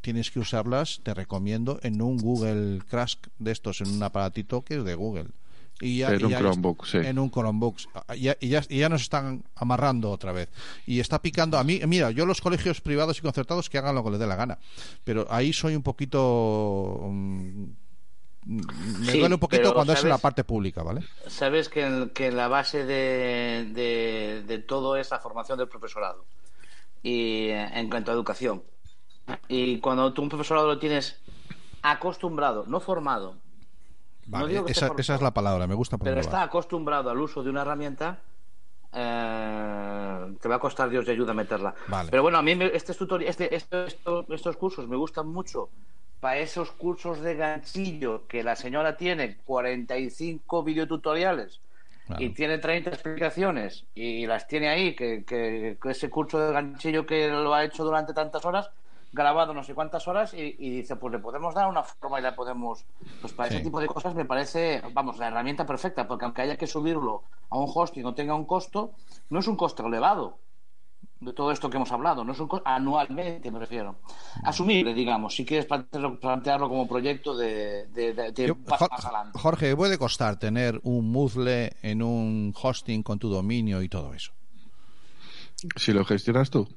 tienes 0.00 0.30
que 0.30 0.38
usarlas, 0.38 1.00
te 1.02 1.14
recomiendo, 1.14 1.80
en 1.82 2.00
un 2.00 2.16
Google 2.18 2.80
Crash 2.88 3.16
de 3.38 3.50
estos, 3.52 3.80
en 3.80 3.90
un 3.90 4.02
aparatito 4.02 4.62
que 4.62 4.76
es 4.76 4.84
de 4.84 4.94
Google. 4.94 5.26
Y 5.80 5.98
ya- 5.98 6.10
En 6.12 6.24
un 6.26 6.30
Chromebook, 6.38 6.86
sí. 6.86 6.98
En 6.98 7.18
un 7.18 7.30
Chromebook. 7.30 7.76
Y 8.14 8.20
ya, 8.20 8.36
y 8.40 8.48
ya- 8.48 8.62
y 8.68 8.78
ya 8.78 8.88
nos 8.88 9.02
están 9.02 9.42
amarrando 9.56 10.12
otra 10.12 10.30
vez. 10.30 10.48
Y 10.86 11.00
está 11.00 11.20
picando. 11.20 11.58
A 11.58 11.64
mí, 11.64 11.80
mira, 11.88 12.12
yo 12.12 12.24
los 12.24 12.40
colegios 12.40 12.80
privados 12.80 13.18
y 13.18 13.22
concertados 13.22 13.68
que 13.68 13.78
hagan 13.78 13.96
lo 13.96 14.04
que 14.04 14.10
les 14.10 14.20
dé 14.20 14.28
la 14.28 14.36
gana. 14.36 14.58
Pero 15.02 15.26
ahí 15.28 15.52
soy 15.52 15.74
un 15.74 15.82
poquito. 15.82 17.00
mm, 17.10 17.64
me 18.44 19.12
Sí, 19.12 19.18
duele 19.20 19.34
un 19.34 19.40
poquito 19.40 19.62
pero, 19.62 19.74
cuando 19.74 19.92
es 19.92 20.02
en 20.02 20.08
la 20.08 20.18
parte 20.18 20.42
pública, 20.44 20.82
¿vale? 20.82 21.02
Sabes 21.28 21.68
que, 21.68 21.86
en- 21.86 22.10
que 22.10 22.30
la 22.32 22.48
base 22.48 22.84
de, 22.84 23.68
de, 23.72 24.42
de 24.46 24.58
todo 24.58 24.96
es 24.96 25.10
la 25.10 25.18
formación 25.20 25.58
del 25.58 25.68
profesorado 25.68 26.24
y 27.02 27.48
eh, 27.48 27.70
en 27.74 27.88
cuanto 27.88 28.10
a 28.10 28.14
educación. 28.14 28.62
Y 29.48 29.78
cuando 29.78 30.12
tú 30.12 30.22
un 30.22 30.28
profesorado 30.28 30.66
lo 30.66 30.78
tienes 30.78 31.20
acostumbrado, 31.82 32.64
no 32.66 32.80
formado, 32.80 33.36
Vale, 34.26 34.48
digo 34.48 34.64
que 34.64 34.72
esté 34.72 34.80
esa, 34.80 34.86
formado, 34.88 35.00
esa 35.00 35.14
es 35.16 35.22
la 35.22 35.34
palabra, 35.34 35.66
me 35.66 35.74
gusta 35.74 35.98
pero 35.98 36.20
está 36.20 36.42
acostumbrado 36.42 37.10
al 37.10 37.18
uso 37.20 37.42
de 37.42 37.50
una 37.50 37.62
herramienta, 37.62 38.20
eh, 38.92 40.36
te 40.40 40.48
va 40.48 40.56
a 40.56 40.58
costar 40.58 40.90
Dios 40.90 41.06
de 41.06 41.12
ayuda 41.12 41.34
meterla. 41.34 41.74
Vale. 41.88 42.10
Pero 42.10 42.22
bueno, 42.22 42.38
a 42.38 42.42
mí 42.42 42.54
me- 42.54 42.66
este 42.74 42.92
tutori- 42.94 43.24
este, 43.26 43.54
esto- 43.54 43.84
esto- 43.86 44.26
estos 44.30 44.56
cursos 44.56 44.86
me 44.88 44.96
gustan 44.96 45.28
mucho 45.28 45.70
para 46.22 46.38
esos 46.38 46.70
cursos 46.70 47.20
de 47.20 47.34
ganchillo 47.34 48.28
que 48.28 48.44
la 48.44 48.54
señora 48.54 48.96
tiene 48.96 49.38
45 49.44 50.62
videotutoriales 50.62 51.60
Claro. 52.06 52.22
y 52.22 52.28
tiene 52.30 52.58
30 52.58 52.90
explicaciones 52.90 53.84
y 53.94 54.24
las 54.28 54.46
tiene 54.46 54.68
ahí, 54.68 54.94
que, 54.94 55.24
que- 55.24 55.78
que 55.82 55.90
ese 55.90 56.08
curso 56.10 56.38
de 56.38 56.52
ganchillo 56.52 57.04
que 57.06 57.26
lo 57.28 57.52
ha 57.54 57.64
hecho 57.64 57.82
durante 57.84 58.12
tantas 58.14 58.44
horas, 58.44 58.70
grabado 59.12 59.52
no 59.52 59.64
sé 59.64 59.74
cuántas 59.74 60.06
horas, 60.06 60.32
y, 60.32 60.54
y 60.60 60.70
dice, 60.70 60.94
pues 60.94 61.12
le 61.12 61.18
podemos 61.18 61.54
dar 61.54 61.68
una 61.68 61.82
forma 61.82 62.20
y 62.20 62.22
la 62.22 62.34
podemos... 62.36 62.84
Pues 63.20 63.32
para 63.32 63.48
Sí. 63.50 63.56
ese 63.56 63.64
tipo 63.64 63.80
de 63.80 63.86
cosas 63.88 64.14
me 64.14 64.24
parece, 64.24 64.80
vamos, 64.92 65.18
la 65.18 65.26
herramienta 65.28 65.66
perfecta, 65.66 66.06
porque 66.06 66.24
aunque 66.24 66.42
haya 66.42 66.56
que 66.56 66.66
subirlo 66.68 67.22
a 67.50 67.58
un 67.58 67.70
hosting 67.72 68.04
o 68.06 68.14
tenga 68.14 68.34
un 68.34 68.46
costo, 68.46 68.92
no 69.30 69.40
es 69.40 69.46
un 69.48 69.56
costo 69.56 69.86
elevado 69.86 70.38
de 71.22 71.32
todo 71.32 71.52
esto 71.52 71.70
que 71.70 71.76
hemos 71.76 71.92
hablado, 71.92 72.24
no 72.24 72.32
es 72.32 72.40
un 72.40 72.48
costo 72.48 72.68
anualmente, 72.68 73.50
me 73.50 73.58
refiero. 73.60 73.96
Asumible, 74.44 74.92
digamos, 74.92 75.34
si 75.34 75.44
quieres 75.44 75.66
plantearlo, 75.66 76.18
plantearlo 76.18 76.68
como 76.68 76.88
proyecto 76.88 77.36
de, 77.36 77.86
de, 77.88 78.12
de- 78.12 78.32
de 78.32 78.46
Yo- 78.48 78.56
paso 78.56 78.84
Jor- 78.86 78.90
más 78.90 79.04
adelante. 79.04 79.38
Jorge, 79.38 79.68
¿qué 79.70 79.76
puede 79.76 79.98
costar 79.98 80.36
tener 80.38 80.80
un 80.82 81.10
Moodle 81.12 81.76
en 81.82 82.02
un 82.02 82.52
hosting 82.60 83.02
con 83.02 83.18
tu 83.18 83.28
dominio 83.28 83.82
y 83.82 83.88
todo 83.88 84.12
eso? 84.14 84.32
Si 85.76 85.92
lo 85.92 86.04
gestionas 86.04 86.50
tú. 86.50 86.68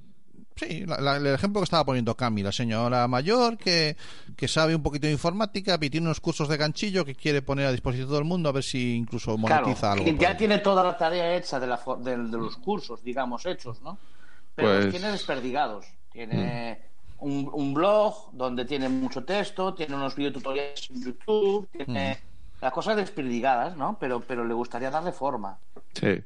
Sí, 0.57 0.85
la- 0.85 1.01
la- 1.01 1.17
el 1.17 1.25
ejemplo 1.27 1.59
que 1.59 1.65
estaba 1.65 1.83
poniendo 1.83 2.15
Cami, 2.15 2.41
la 2.41 2.51
señora 2.53 3.07
mayor 3.09 3.57
que, 3.57 3.97
que 4.37 4.47
sabe 4.47 4.73
un 4.73 4.81
poquito 4.83 5.05
de 5.07 5.11
informática 5.11 5.77
y 5.81 5.89
tiene 5.89 6.07
unos 6.07 6.21
cursos 6.21 6.47
de 6.47 6.55
ganchillo 6.55 7.03
que 7.03 7.13
quiere 7.13 7.41
poner 7.41 7.65
a 7.65 7.71
disposición 7.73 8.07
de 8.07 8.11
todo 8.11 8.19
el 8.19 8.25
mundo 8.25 8.47
a 8.47 8.51
ver 8.53 8.63
si 8.63 8.95
incluso 8.95 9.35
Claro, 9.37 9.65
monetiza 9.65 9.91
algo. 9.91 10.05
que 10.05 10.15
ya 10.17 10.37
tiene 10.37 10.59
toda 10.59 10.81
la 10.81 10.95
tarea 10.97 11.35
hecha 11.35 11.59
de, 11.59 11.67
la, 11.67 11.81
de 11.99 12.17
los 12.37 12.55
cursos, 12.57 13.03
digamos, 13.03 13.45
hechos, 13.45 13.81
¿no? 13.81 13.97
Pero 14.55 14.73
los 14.73 14.85
Pues- 14.85 14.93
tiene 14.95 15.11
desperdigados. 15.11 15.85
Tiene 16.11 16.79
Mm. 17.19 17.25
un, 17.25 17.49
un 17.53 17.73
blog 17.73 18.31
donde 18.33 18.65
tiene 18.65 18.87
mucho 18.89 19.23
texto, 19.23 19.73
tiene 19.73 19.95
unos 19.95 20.15
videotutoriales 20.15 20.89
en 20.89 21.03
YouTube, 21.03 21.67
tiene 21.71 22.13
Mm. 22.21 22.61
las 22.61 22.71
cosas 22.73 22.95
desperdigadas, 22.95 23.75
¿no? 23.75 23.97
Pero, 23.99 24.21
pero 24.21 24.45
le 24.45 24.53
gustaría 24.53 24.89
darle 24.89 25.11
forma. 25.11 25.57
Sí, 25.93 26.21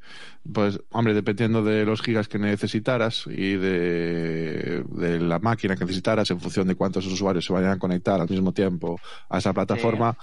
pues 0.51 0.79
hombre, 0.91 1.13
dependiendo 1.13 1.63
de 1.63 1.85
los 1.85 2.01
gigas 2.01 2.27
que 2.27 2.39
necesitaras 2.39 3.25
y 3.27 3.55
de, 3.55 4.83
de 4.89 5.19
la 5.19 5.37
máquina 5.39 5.75
que 5.75 5.85
necesitaras 5.85 6.29
en 6.31 6.39
función 6.39 6.67
de 6.67 6.75
cuántos 6.75 7.05
usuarios 7.05 7.45
se 7.45 7.53
vayan 7.53 7.71
a 7.71 7.79
conectar 7.79 8.19
al 8.19 8.29
mismo 8.29 8.51
tiempo 8.51 8.99
a 9.29 9.37
esa 9.37 9.53
plataforma, 9.53 10.15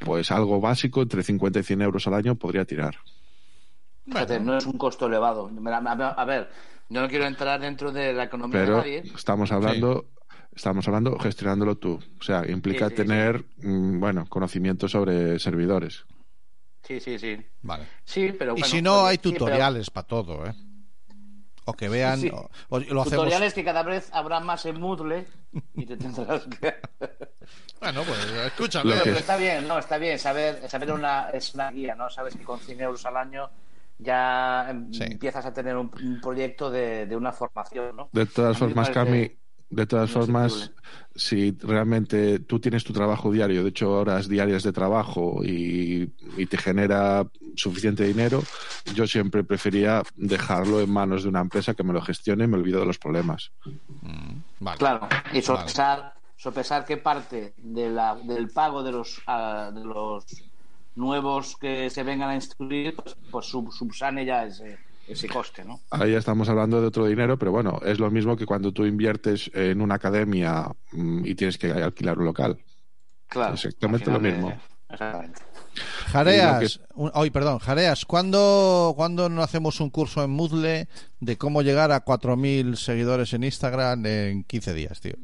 pues 0.00 0.30
algo 0.30 0.60
básico, 0.60 1.00
entre 1.02 1.22
50 1.22 1.60
y 1.60 1.62
100 1.62 1.80
euros 1.82 2.06
al 2.06 2.14
año 2.14 2.34
podría 2.34 2.64
tirar. 2.66 2.96
Fíjate, 4.04 4.38
no 4.40 4.56
es 4.56 4.66
un 4.66 4.76
costo 4.78 5.06
elevado. 5.06 5.50
A 6.16 6.24
ver, 6.26 6.50
yo 6.88 7.00
no 7.00 7.08
quiero 7.08 7.26
entrar 7.26 7.60
dentro 7.60 7.92
de 7.92 8.12
la 8.12 8.24
economía 8.24 8.60
de 8.60 8.64
Pero 8.66 8.76
nadie. 8.78 9.02
estamos 9.14 9.50
hablando, 9.52 10.06
estamos 10.54 10.86
hablando 10.88 11.18
gestionándolo 11.18 11.76
tú. 11.76 11.98
O 12.20 12.22
sea, 12.22 12.48
implica 12.48 12.88
Sí, 12.88 12.94
sí, 12.96 13.02
sí. 13.02 13.08
tener, 13.08 13.44
mm, 13.58 14.00
bueno, 14.00 14.26
conocimiento 14.28 14.88
sobre 14.88 15.38
servidores. 15.38 16.04
Sí, 16.82 17.00
sí, 17.00 17.18
sí. 17.18 17.36
Vale. 17.62 17.86
Sí, 18.04 18.32
pero 18.38 18.52
Y 18.52 18.60
bueno, 18.60 18.66
si 18.66 18.80
no, 18.82 19.00
oye, 19.02 19.08
hay 19.10 19.16
sí, 19.16 19.20
pero- 19.24 19.34
tutoriales 19.38 19.90
para 19.90 20.06
todo, 20.06 20.46
¿eh? 20.46 20.54
O 21.68 21.72
que 21.72 21.88
vean, 21.88 22.20
Sí. 22.20 22.30
o, 22.32 22.48
o 22.68 22.78
lo 22.78 23.00
hacemos... 23.02 23.04
Tutoriales 23.10 23.52
que 23.52 23.64
cada 23.64 23.82
vez 23.82 24.08
habrá 24.12 24.38
más 24.38 24.64
en 24.66 24.80
Moodle 24.80 25.26
y 25.74 25.84
te 25.84 25.96
tendrás 25.96 26.46
que... 26.46 26.74
Bueno, 27.80 28.02
pues 28.04 28.18
escúchame. 28.46 28.90
Pero, 28.92 29.02
que- 29.02 29.10
pero 29.10 29.18
está 29.20 29.36
bien, 29.36 29.66
no, 29.68 29.78
está 29.78 29.98
bien 29.98 30.18
saber, 30.18 30.68
saber 30.70 30.92
una, 30.92 31.28
es 31.30 31.54
una 31.54 31.70
guía, 31.72 31.94
¿no? 31.96 32.08
Sabes 32.08 32.34
que 32.36 32.44
con 32.44 32.58
100 32.60 32.80
euros 32.80 33.04
al 33.04 33.16
año 33.16 33.50
ya 33.98 34.66
em, 34.70 34.92
Sí. 34.92 35.04
empiezas 35.04 35.44
a 35.46 35.52
tener 35.52 35.76
un, 35.76 35.90
un 36.02 36.20
proyecto 36.20 36.70
de, 36.70 37.06
de 37.06 37.16
una 37.16 37.32
formación, 37.32 37.96
¿no? 37.96 38.08
De 38.12 38.26
todas 38.26 38.56
formas, 38.58 38.90
Cami, 38.90 39.30
de 39.68 39.86
todas 39.86 40.10
formas, 40.10 40.70
si 41.14 41.50
realmente 41.60 42.38
tú 42.40 42.60
tienes 42.60 42.84
tu 42.84 42.92
trabajo 42.92 43.32
diario, 43.32 43.64
de 43.64 43.70
hecho 43.70 43.90
horas 43.90 44.28
diarias 44.28 44.62
de 44.62 44.72
trabajo 44.72 45.40
y, 45.44 46.12
y 46.36 46.46
te 46.46 46.56
genera 46.56 47.26
suficiente 47.56 48.04
dinero, 48.04 48.42
yo 48.94 49.06
siempre 49.08 49.42
prefería 49.42 50.02
dejarlo 50.14 50.80
en 50.80 50.90
manos 50.90 51.24
de 51.24 51.30
una 51.30 51.40
empresa 51.40 51.74
que 51.74 51.82
me 51.82 51.92
lo 51.92 52.00
gestione 52.00 52.44
y 52.44 52.46
me 52.46 52.56
olvido 52.58 52.78
de 52.80 52.86
los 52.86 52.98
problemas. 52.98 53.50
Mm, 54.02 54.38
vale. 54.60 54.78
Claro, 54.78 55.08
y 55.32 55.42
sopesar, 55.42 56.14
sopesar 56.36 56.84
qué 56.84 56.98
parte 56.98 57.54
de 57.56 57.90
la, 57.90 58.14
del 58.14 58.48
pago 58.50 58.84
de 58.84 58.92
los, 58.92 59.20
ah, 59.26 59.72
de 59.74 59.84
los 59.84 60.24
nuevos 60.96 61.56
que 61.56 61.88
se 61.90 62.02
vengan 62.02 62.30
a 62.30 62.34
instruir, 62.34 62.94
pues, 62.96 63.16
pues 63.30 63.46
sub- 63.46 63.72
subsane 63.72 64.24
ya 64.24 64.44
ese, 64.44 64.78
ese 65.06 65.28
coste, 65.28 65.64
¿no? 65.64 65.80
Ahí 65.90 66.12
ya 66.12 66.18
estamos 66.18 66.48
hablando 66.48 66.80
de 66.80 66.86
otro 66.88 67.06
dinero, 67.06 67.38
pero 67.38 67.52
bueno, 67.52 67.78
es 67.84 67.98
lo 68.00 68.10
mismo 68.10 68.36
que 68.36 68.46
cuando 68.46 68.72
tú 68.72 68.84
inviertes 68.84 69.50
en 69.54 69.80
una 69.80 69.94
academia 69.96 70.68
mm, 70.92 71.24
y 71.26 71.34
tienes 71.34 71.58
que 71.58 71.70
alquilar 71.70 72.18
un 72.18 72.24
local. 72.24 72.58
Claro. 73.28 73.54
Exactamente 73.54 74.10
lo 74.10 74.20
mismo. 74.20 74.50
eh, 74.50 74.58
exactamente. 74.88 75.40
Jareas, 76.06 76.80
hoy, 76.94 77.30
perdón, 77.30 77.58
Jareas, 77.58 78.04
¿cuándo, 78.06 78.94
¿cuándo 78.96 79.28
no 79.28 79.42
hacemos 79.42 79.80
un 79.80 79.90
curso 79.90 80.24
en 80.24 80.30
Moodle 80.30 80.88
de 81.20 81.36
cómo 81.36 81.60
llegar 81.62 81.92
a 81.92 82.04
4.000 82.04 82.76
seguidores 82.76 83.32
en 83.34 83.44
Instagram 83.44 84.06
en 84.06 84.44
15 84.44 84.72
días, 84.74 85.00
tío? 85.00 85.14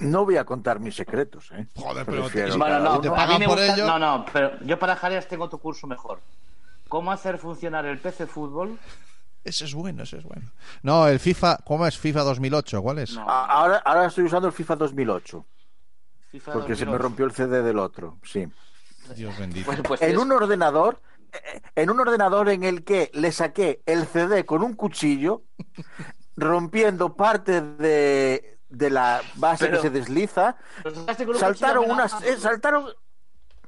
No 0.00 0.24
voy 0.24 0.36
a 0.36 0.44
contar 0.44 0.80
mis 0.80 0.94
secretos, 0.96 1.50
¿eh? 1.52 1.66
Joder, 1.76 2.04
pero 2.06 2.22
Prefiero- 2.24 2.56
Bueno, 2.58 2.78
no, 2.80 2.96
¿Y 2.96 3.00
te 3.02 3.08
a 3.08 3.26
mí 3.26 3.38
me 3.38 3.46
por 3.46 3.58
gusta- 3.58 3.74
ello? 3.74 3.86
No, 3.86 3.98
no, 3.98 4.26
pero 4.32 4.58
yo 4.60 4.78
para 4.78 4.96
Jareas 4.96 5.28
tengo 5.28 5.44
otro 5.44 5.58
curso 5.58 5.86
mejor. 5.86 6.20
¿Cómo 6.88 7.12
hacer 7.12 7.38
funcionar 7.38 7.84
el 7.86 7.98
PC 7.98 8.26
Fútbol? 8.26 8.78
Ese 9.44 9.64
es 9.64 9.74
bueno, 9.74 10.02
ese 10.02 10.18
es 10.18 10.24
bueno. 10.24 10.50
No, 10.82 11.06
el 11.08 11.18
FIFA, 11.20 11.58
¿cómo 11.64 11.86
es 11.86 11.96
FIFA 11.98 12.22
2008? 12.22 12.82
¿Cuál 12.82 12.98
es? 12.98 13.14
No. 13.14 13.22
Ahora, 13.28 13.78
ahora 13.78 14.06
estoy 14.06 14.24
usando 14.24 14.48
el 14.48 14.52
FIFA 14.52 14.76
2008. 14.76 15.44
FIFA 16.30 16.52
Porque 16.52 16.76
se 16.76 16.84
me 16.84 16.92
2008. 16.92 16.98
rompió 17.02 17.24
el 17.26 17.32
CD 17.32 17.62
del 17.62 17.78
otro, 17.78 18.18
sí. 18.22 18.46
Dios 19.16 19.36
bendito. 19.38 19.66
Bueno, 19.66 19.82
pues 19.82 20.02
En 20.02 20.10
es- 20.10 20.16
un 20.18 20.30
ordenador, 20.32 21.00
en 21.74 21.90
un 21.90 22.00
ordenador 22.00 22.48
en 22.50 22.64
el 22.64 22.84
que 22.84 23.10
le 23.14 23.32
saqué 23.32 23.82
el 23.86 24.06
CD 24.06 24.44
con 24.44 24.62
un 24.62 24.74
cuchillo, 24.74 25.42
rompiendo 26.36 27.14
parte 27.16 27.60
de, 27.60 28.58
de 28.70 28.88
la 28.88 29.20
base 29.34 29.66
Pero- 29.66 29.76
que 29.78 29.82
se 29.82 29.90
desliza, 29.90 30.56
un 30.84 31.34
saltaron 31.36 31.90
unas, 31.90 32.22
eh, 32.22 32.36
saltaron, 32.38 32.86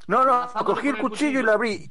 no, 0.07 0.25
no, 0.25 0.49
cogí 0.65 0.89
el 0.89 0.99
cuchillo 0.99 1.41
y 1.41 1.43
lo 1.43 1.53
abrí. 1.53 1.91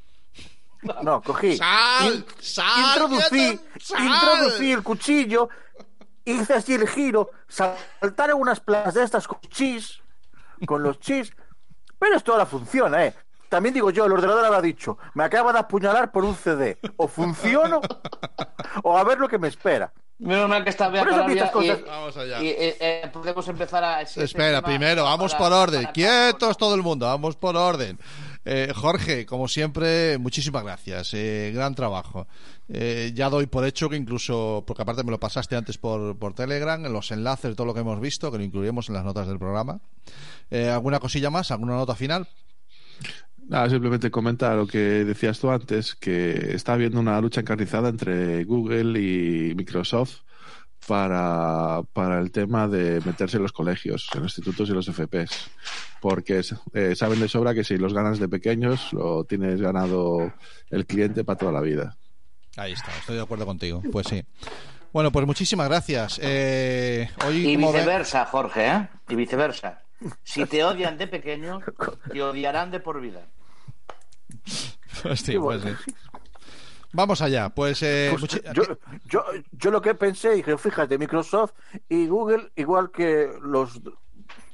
No, 1.04 1.22
cogí. 1.22 1.58
¡Sal! 1.58 2.14
In- 2.14 2.26
¡Sal! 2.40 2.80
Introducí, 2.80 3.60
introducí 4.00 4.72
el 4.72 4.82
cuchillo, 4.82 5.50
hice 6.26 6.54
así 6.56 6.74
el 6.74 6.88
giro, 6.88 7.30
saltaron 7.48 8.40
unas 8.42 8.60
placas 8.60 8.94
de 8.96 9.04
estas 9.04 9.28
con 9.28 9.40
chis, 9.42 10.02
con 10.66 10.82
los 10.82 11.00
chis, 11.00 11.32
pero 12.00 12.16
esto 12.16 12.32
ahora 12.32 12.46
funciona, 12.46 13.06
¿eh? 13.06 13.14
También 13.50 13.74
digo 13.74 13.90
yo, 13.92 14.06
el 14.06 14.14
ordenador 14.14 14.46
habrá 14.46 14.62
dicho, 14.62 14.98
me 15.14 15.26
acaba 15.26 15.52
de 15.52 15.60
apuñalar 15.60 16.12
por 16.12 16.24
un 16.24 16.36
CD, 16.36 16.80
o 16.96 17.08
funciono, 17.10 17.82
o 18.84 18.98
a 18.98 19.04
ver 19.04 19.20
lo 19.20 19.28
que 19.28 19.38
me 19.38 19.50
espera. 19.50 19.92
Menos 20.22 20.48
mal 20.48 20.64
que 20.64 20.70
está 20.70 20.88
Bea 20.88 21.04
Calabria 21.04 21.52
y- 21.64 21.84
Vamos 21.88 22.16
allá. 22.16 22.42
y, 22.44 22.48
eh, 22.50 22.78
eh, 22.80 23.10
podemos 23.12 23.48
empezar 23.48 23.84
a... 23.84 24.02
Espera, 24.02 24.62
primero, 24.62 25.04
vamos 25.04 25.32
para- 25.34 25.44
por 25.44 25.54
orden. 25.54 25.82
para- 25.82 25.94
Quietos 25.94 26.58
todo 26.58 26.76
el 26.76 26.84
mundo, 26.84 27.08
vamos 27.08 27.36
por 27.36 27.56
orden. 27.58 27.98
Eh, 28.46 28.72
Jorge, 28.76 29.26
como 29.26 29.48
siempre, 29.48 30.18
muchísimas 30.20 30.64
gracias. 30.64 31.14
Eh, 31.16 31.52
gran 31.56 31.74
trabajo. 31.74 32.28
Eh, 32.70 33.12
ya 33.16 33.30
doy 33.30 33.48
por 33.48 33.66
hecho 33.66 33.90
que 33.90 33.96
incluso, 33.96 34.64
porque 34.66 34.84
aparte 34.84 35.04
me 35.04 35.10
lo 35.12 35.20
pasaste 35.20 35.56
antes 35.56 35.78
por, 35.80 36.18
por 36.18 36.34
Telegram, 36.36 36.84
en 36.86 36.94
los 36.94 37.10
enlaces, 37.12 37.56
todo 37.56 37.66
lo 37.66 37.74
que 37.74 37.80
hemos 37.82 38.00
visto, 38.00 38.32
que 38.32 38.38
lo 38.38 38.44
incluiremos 38.44 38.90
en 38.90 38.96
las 38.96 39.04
notas 39.04 39.28
del 39.28 39.40
programa. 39.40 39.80
Eh, 40.52 40.70
¿Alguna 40.70 41.00
cosilla 41.00 41.30
más? 41.32 41.50
¿Alguna 41.52 41.74
nota 41.74 41.96
final? 41.96 42.28
Nada, 43.48 43.70
simplemente 43.70 44.10
comentar 44.12 44.56
lo 44.56 44.66
que 44.68 44.78
decías 45.04 45.40
tú 45.40 45.50
antes, 45.52 45.96
que 45.96 46.54
está 46.56 46.74
habiendo 46.74 47.00
una 47.00 47.20
lucha 47.20 47.42
encarnizada 47.42 47.90
entre 47.90 48.44
Google 48.46 49.00
y 49.00 49.54
Microsoft 49.56 50.20
para, 50.88 51.82
para 51.94 52.20
el 52.20 52.32
tema 52.32 52.68
de 52.68 53.02
meterse 53.06 53.38
en 53.38 53.44
los 53.44 53.52
colegios, 53.52 54.08
en 54.16 54.24
los 54.24 54.32
institutos 54.38 54.70
y 54.70 54.74
los 54.74 54.88
FPs. 54.88 55.50
Porque 56.00 56.42
eh, 56.74 56.96
saben 56.96 57.20
de 57.20 57.28
sobra 57.28 57.54
que 57.54 57.64
si 57.64 57.78
los 57.78 57.94
ganas 57.94 58.20
de 58.20 58.28
pequeños, 58.30 58.92
lo 58.94 59.24
tienes 59.26 59.62
ganado 59.62 60.34
el 60.70 60.86
cliente 60.86 61.24
para 61.24 61.38
toda 61.38 61.52
la 61.52 61.62
vida. 61.62 61.98
Ahí 62.58 62.72
está, 62.72 62.92
estoy 63.00 63.18
de 63.18 63.22
acuerdo 63.22 63.46
contigo. 63.46 63.82
Pues 63.92 64.08
sí. 64.08 64.24
Bueno, 64.94 65.12
pues 65.12 65.26
muchísimas 65.26 65.70
gracias. 65.70 66.20
Eh, 66.22 67.10
hoy, 67.26 67.38
Y 67.48 67.56
ven- 67.56 67.72
viceversa, 67.72 68.26
Jorge, 68.26 68.68
¿eh? 68.68 68.88
Y 69.10 69.16
viceversa. 69.16 69.84
Si 70.24 70.46
te 70.46 70.64
odian 70.64 70.98
de 70.98 71.08
pequeño, 71.08 71.60
te 72.12 72.22
odiarán 72.22 72.72
de 72.72 72.80
por 72.80 73.02
vida. 73.02 73.28
Pues 75.04 75.20
sí, 75.22 75.38
pues 75.38 75.62
sí. 75.62 75.94
Vamos 76.94 77.22
allá. 77.22 77.50
Pues, 77.50 77.82
eh, 77.84 78.14
Pues 78.18 78.42
yo, 78.54 78.64
yo, 79.06 79.24
yo 79.52 79.72
lo 79.72 79.82
que 79.82 79.96
pensé, 79.96 80.32
dije, 80.32 80.58
fíjate, 80.58 80.98
Microsoft 80.98 81.54
y 81.88 82.08
Google, 82.08 82.52
igual 82.56 82.92
que 82.92 83.32
los 83.42 83.80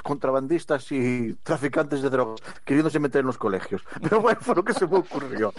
contrabandistas 0.03 0.91
y 0.91 1.33
traficantes 1.43 2.01
de 2.01 2.09
drogas, 2.09 2.39
queriéndose 2.63 2.99
meter 2.99 3.21
en 3.21 3.27
los 3.27 3.37
colegios. 3.37 3.81
Pero 4.01 4.21
bueno, 4.21 4.39
fue 4.41 4.55
lo 4.55 4.63
que 4.63 4.73
se 4.73 4.87
me 4.87 4.97
ocurrió. 4.97 5.53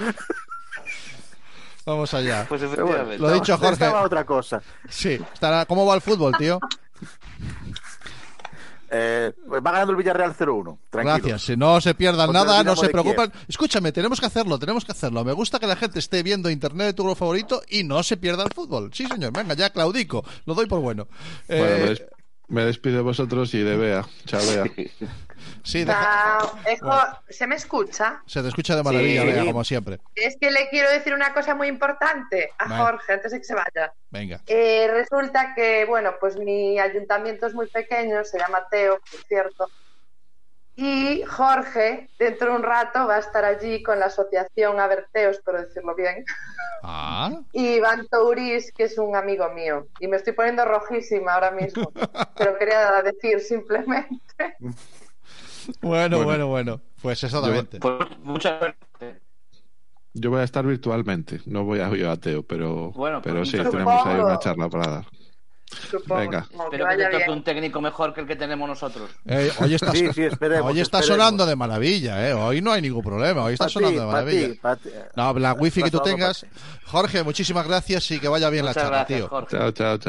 vamos 1.85 2.15
allá. 2.15 2.47
Pues 2.49 2.63
Pero 2.63 2.87
bueno, 2.87 3.03
efectivamente. 3.03 3.19
Lo 3.19 3.33
dicho, 3.33 3.59
Jorge. 3.59 3.73
Estaba 3.73 4.03
otra 4.03 4.25
cosa. 4.25 4.63
Sí, 4.89 5.21
estará. 5.35 5.67
¿Cómo 5.67 5.85
va 5.85 5.95
el 5.97 6.01
fútbol, 6.01 6.33
tío? 6.39 6.61
Eh, 8.91 9.33
va 9.53 9.61
ganando 9.73 9.91
el 9.93 9.97
Villarreal 9.99 10.35
0-1. 10.35 10.79
Tranquilos. 10.91 11.21
Gracias. 11.21 11.43
Si 11.43 11.57
no 11.57 11.81
se 11.81 11.95
pierdan 11.95 12.27
Contra 12.27 12.45
nada, 12.45 12.65
no 12.65 12.75
se 12.77 12.87
de 12.87 12.93
preocupen. 12.93 13.33
Escúchame, 13.47 13.93
tenemos 13.93 14.19
que 14.21 14.27
hacerlo, 14.27 14.59
tenemos 14.59 14.85
que 14.85 14.93
hacerlo. 14.93 15.25
Me 15.25 15.33
gusta 15.33 15.59
que 15.59 15.67
la 15.67 15.77
gente 15.77 15.99
esté 15.99 16.23
viendo 16.23 16.49
internet 16.51 16.97
tu 16.97 17.03
grupo 17.05 17.17
favorito 17.17 17.63
y 17.69 17.85
no 17.85 18.03
se 18.03 18.17
pierda 18.17 18.45
el 18.45 18.51
fútbol. 18.55 18.91
Sí, 18.95 19.07
señor. 19.07 19.33
Venga, 19.33 19.55
ya 19.55 19.71
claudico. 19.71 20.25
Lo 20.47 20.55
doy 20.55 20.67
por 20.67 20.81
bueno. 20.81 21.07
Eh, 21.49 21.59
Bueno, 21.59 21.87
des- 21.91 22.03
me 22.49 22.65
despido 22.65 22.97
de 22.97 23.03
vosotros 23.03 23.53
y 23.55 23.63
de 23.63 23.77
Bea. 23.77 24.05
Chao, 24.27 24.41
Bea. 24.47 24.65
sí, 25.63 25.85
deja- 25.85 26.39
Ah, 26.83 27.21
¿Se 27.29 27.47
me 27.47 27.55
escucha? 27.57 28.23
se 28.27 28.43
te 28.43 28.49
escucha 28.49 28.75
de 28.77 28.83
maravilla, 28.83 29.23
Sí. 29.23 29.29
Bea, 29.29 29.45
como 29.45 29.65
siempre. 29.65 29.99
Es 30.15 30.37
que 30.41 30.51
le 30.51 30.69
quiero 30.71 30.91
decir 30.91 31.15
una 31.15 31.33
cosa 31.35 31.55
muy 31.55 31.69
importante 31.69 32.51
a 32.59 32.69
Vale. 32.69 32.83
Jorge 32.83 33.13
antes 33.15 33.33
de 33.33 33.39
que 33.39 33.45
se 33.45 33.55
vaya. 33.55 33.93
Venga. 34.11 34.41
Eh, 34.47 34.89
resulta 34.91 35.53
que, 35.55 35.85
bueno, 35.85 36.15
pues 36.21 36.37
mi 36.37 36.79
ayuntamiento 36.79 37.47
es 37.47 37.55
muy 37.55 37.67
pequeño, 37.69 38.25
se 38.25 38.39
llama 38.39 38.67
Teo, 38.71 38.99
por 39.11 39.21
cierto. 39.25 39.69
Y 40.81 41.25
Jorge, 41.25 42.09
dentro 42.21 42.51
de 42.53 42.57
un 42.57 42.63
rato, 42.63 43.05
va 43.09 43.17
a 43.17 43.19
estar 43.19 43.45
allí 43.45 43.83
con 43.83 43.99
la 43.99 44.07
asociación 44.07 44.79
Aberteos, 44.79 45.39
por 45.39 45.59
decirlo 45.59 45.97
bien. 45.97 46.25
Ah, 46.85 47.33
Y 47.53 47.75
Iván 47.79 48.07
Touris, 48.09 48.71
que 48.71 48.85
es 48.85 48.97
un 48.97 49.17
amigo 49.17 49.51
mío. 49.53 49.89
Y 49.99 50.07
me 50.07 50.17
estoy 50.19 50.35
poniendo 50.35 50.65
rojísima 50.65 51.35
ahora 51.35 51.51
mismo. 51.51 51.93
Pero 52.37 52.57
quería 52.59 53.03
decir 53.03 53.41
simplemente. 53.41 54.23
bueno, 54.61 56.19
Bueno. 56.19 56.25
bueno, 56.25 56.47
bueno. 56.47 56.81
Pues 57.03 57.25
exactamente. 57.25 57.81
Pues 57.81 57.99
mucha 58.23 58.61
suerte. 58.61 59.21
Yo 60.15 60.31
voy 60.31 60.43
a 60.43 60.45
estar 60.45 60.65
virtualmente, 60.65 61.41
no 61.47 61.65
voy 61.65 61.81
a 61.81 61.89
ir 61.89 62.07
a 62.07 62.17
Teo, 62.17 62.45
pero, 62.45 62.93
Bueno, 62.93 63.21
pero 63.21 63.39
pues 63.39 63.51
sí, 63.51 63.57
mucho 63.57 63.71
tenemos 63.71 64.07
ahí 64.07 64.21
una 64.21 64.39
charla 64.39 64.69
para 64.69 64.89
dar. 64.89 65.07
Supongo. 65.91 66.21
Venga. 66.21 66.39
Espero 66.51 66.71
que 66.71 66.83
vaya 66.83 66.97
te 66.97 67.05
toque 67.13 67.17
bien. 67.25 67.31
un 67.31 67.45
técnico 67.45 67.81
mejor 67.81 68.15
que 68.15 68.21
el 68.23 68.27
que 68.27 68.37
tenemos 68.37 68.69
nosotros. 68.69 69.11
Eh, 69.27 69.51
hoy 69.61 69.75
está, 69.75 69.93
Sí, 69.93 70.09
sí, 70.15 70.25
esperemos, 70.25 70.73
hoy 70.73 70.81
está 70.81 70.99
esperemos. 71.01 71.25
sonando 71.25 71.47
de 71.47 71.57
maravilla, 71.57 72.29
¿eh? 72.29 72.33
Hoy 72.33 72.61
no 72.63 72.73
hay 72.73 72.83
ningún 72.83 73.03
problema. 73.03 73.45
Hoy 73.45 73.53
está 73.55 73.67
Pa' 73.67 73.71
sonando 73.71 74.01
de 74.01 74.07
pa' 74.07 74.13
maravilla. 74.13 74.49
ti, 74.49 74.55
pa' 74.55 74.77
ti. 74.77 74.89
No, 75.15 75.35
la 75.39 75.53
wifi 75.53 75.83
que 75.83 75.91
tú 75.91 76.01
tengas. 76.01 76.43
pa'. 76.43 76.91
Jorge, 76.91 77.23
muchísimas 77.23 77.67
gracias 77.67 78.11
y 78.11 78.19
que 78.19 78.29
vaya 78.29 78.49
bien 78.51 78.65
Muchas 78.65 78.77
la 78.77 78.83
charla, 78.83 78.99
gracias, 78.99 79.19
tío. 79.19 79.29
Jorge. 79.29 79.57
Chao, 79.59 79.71
chao, 79.73 79.99
chao. 79.99 80.07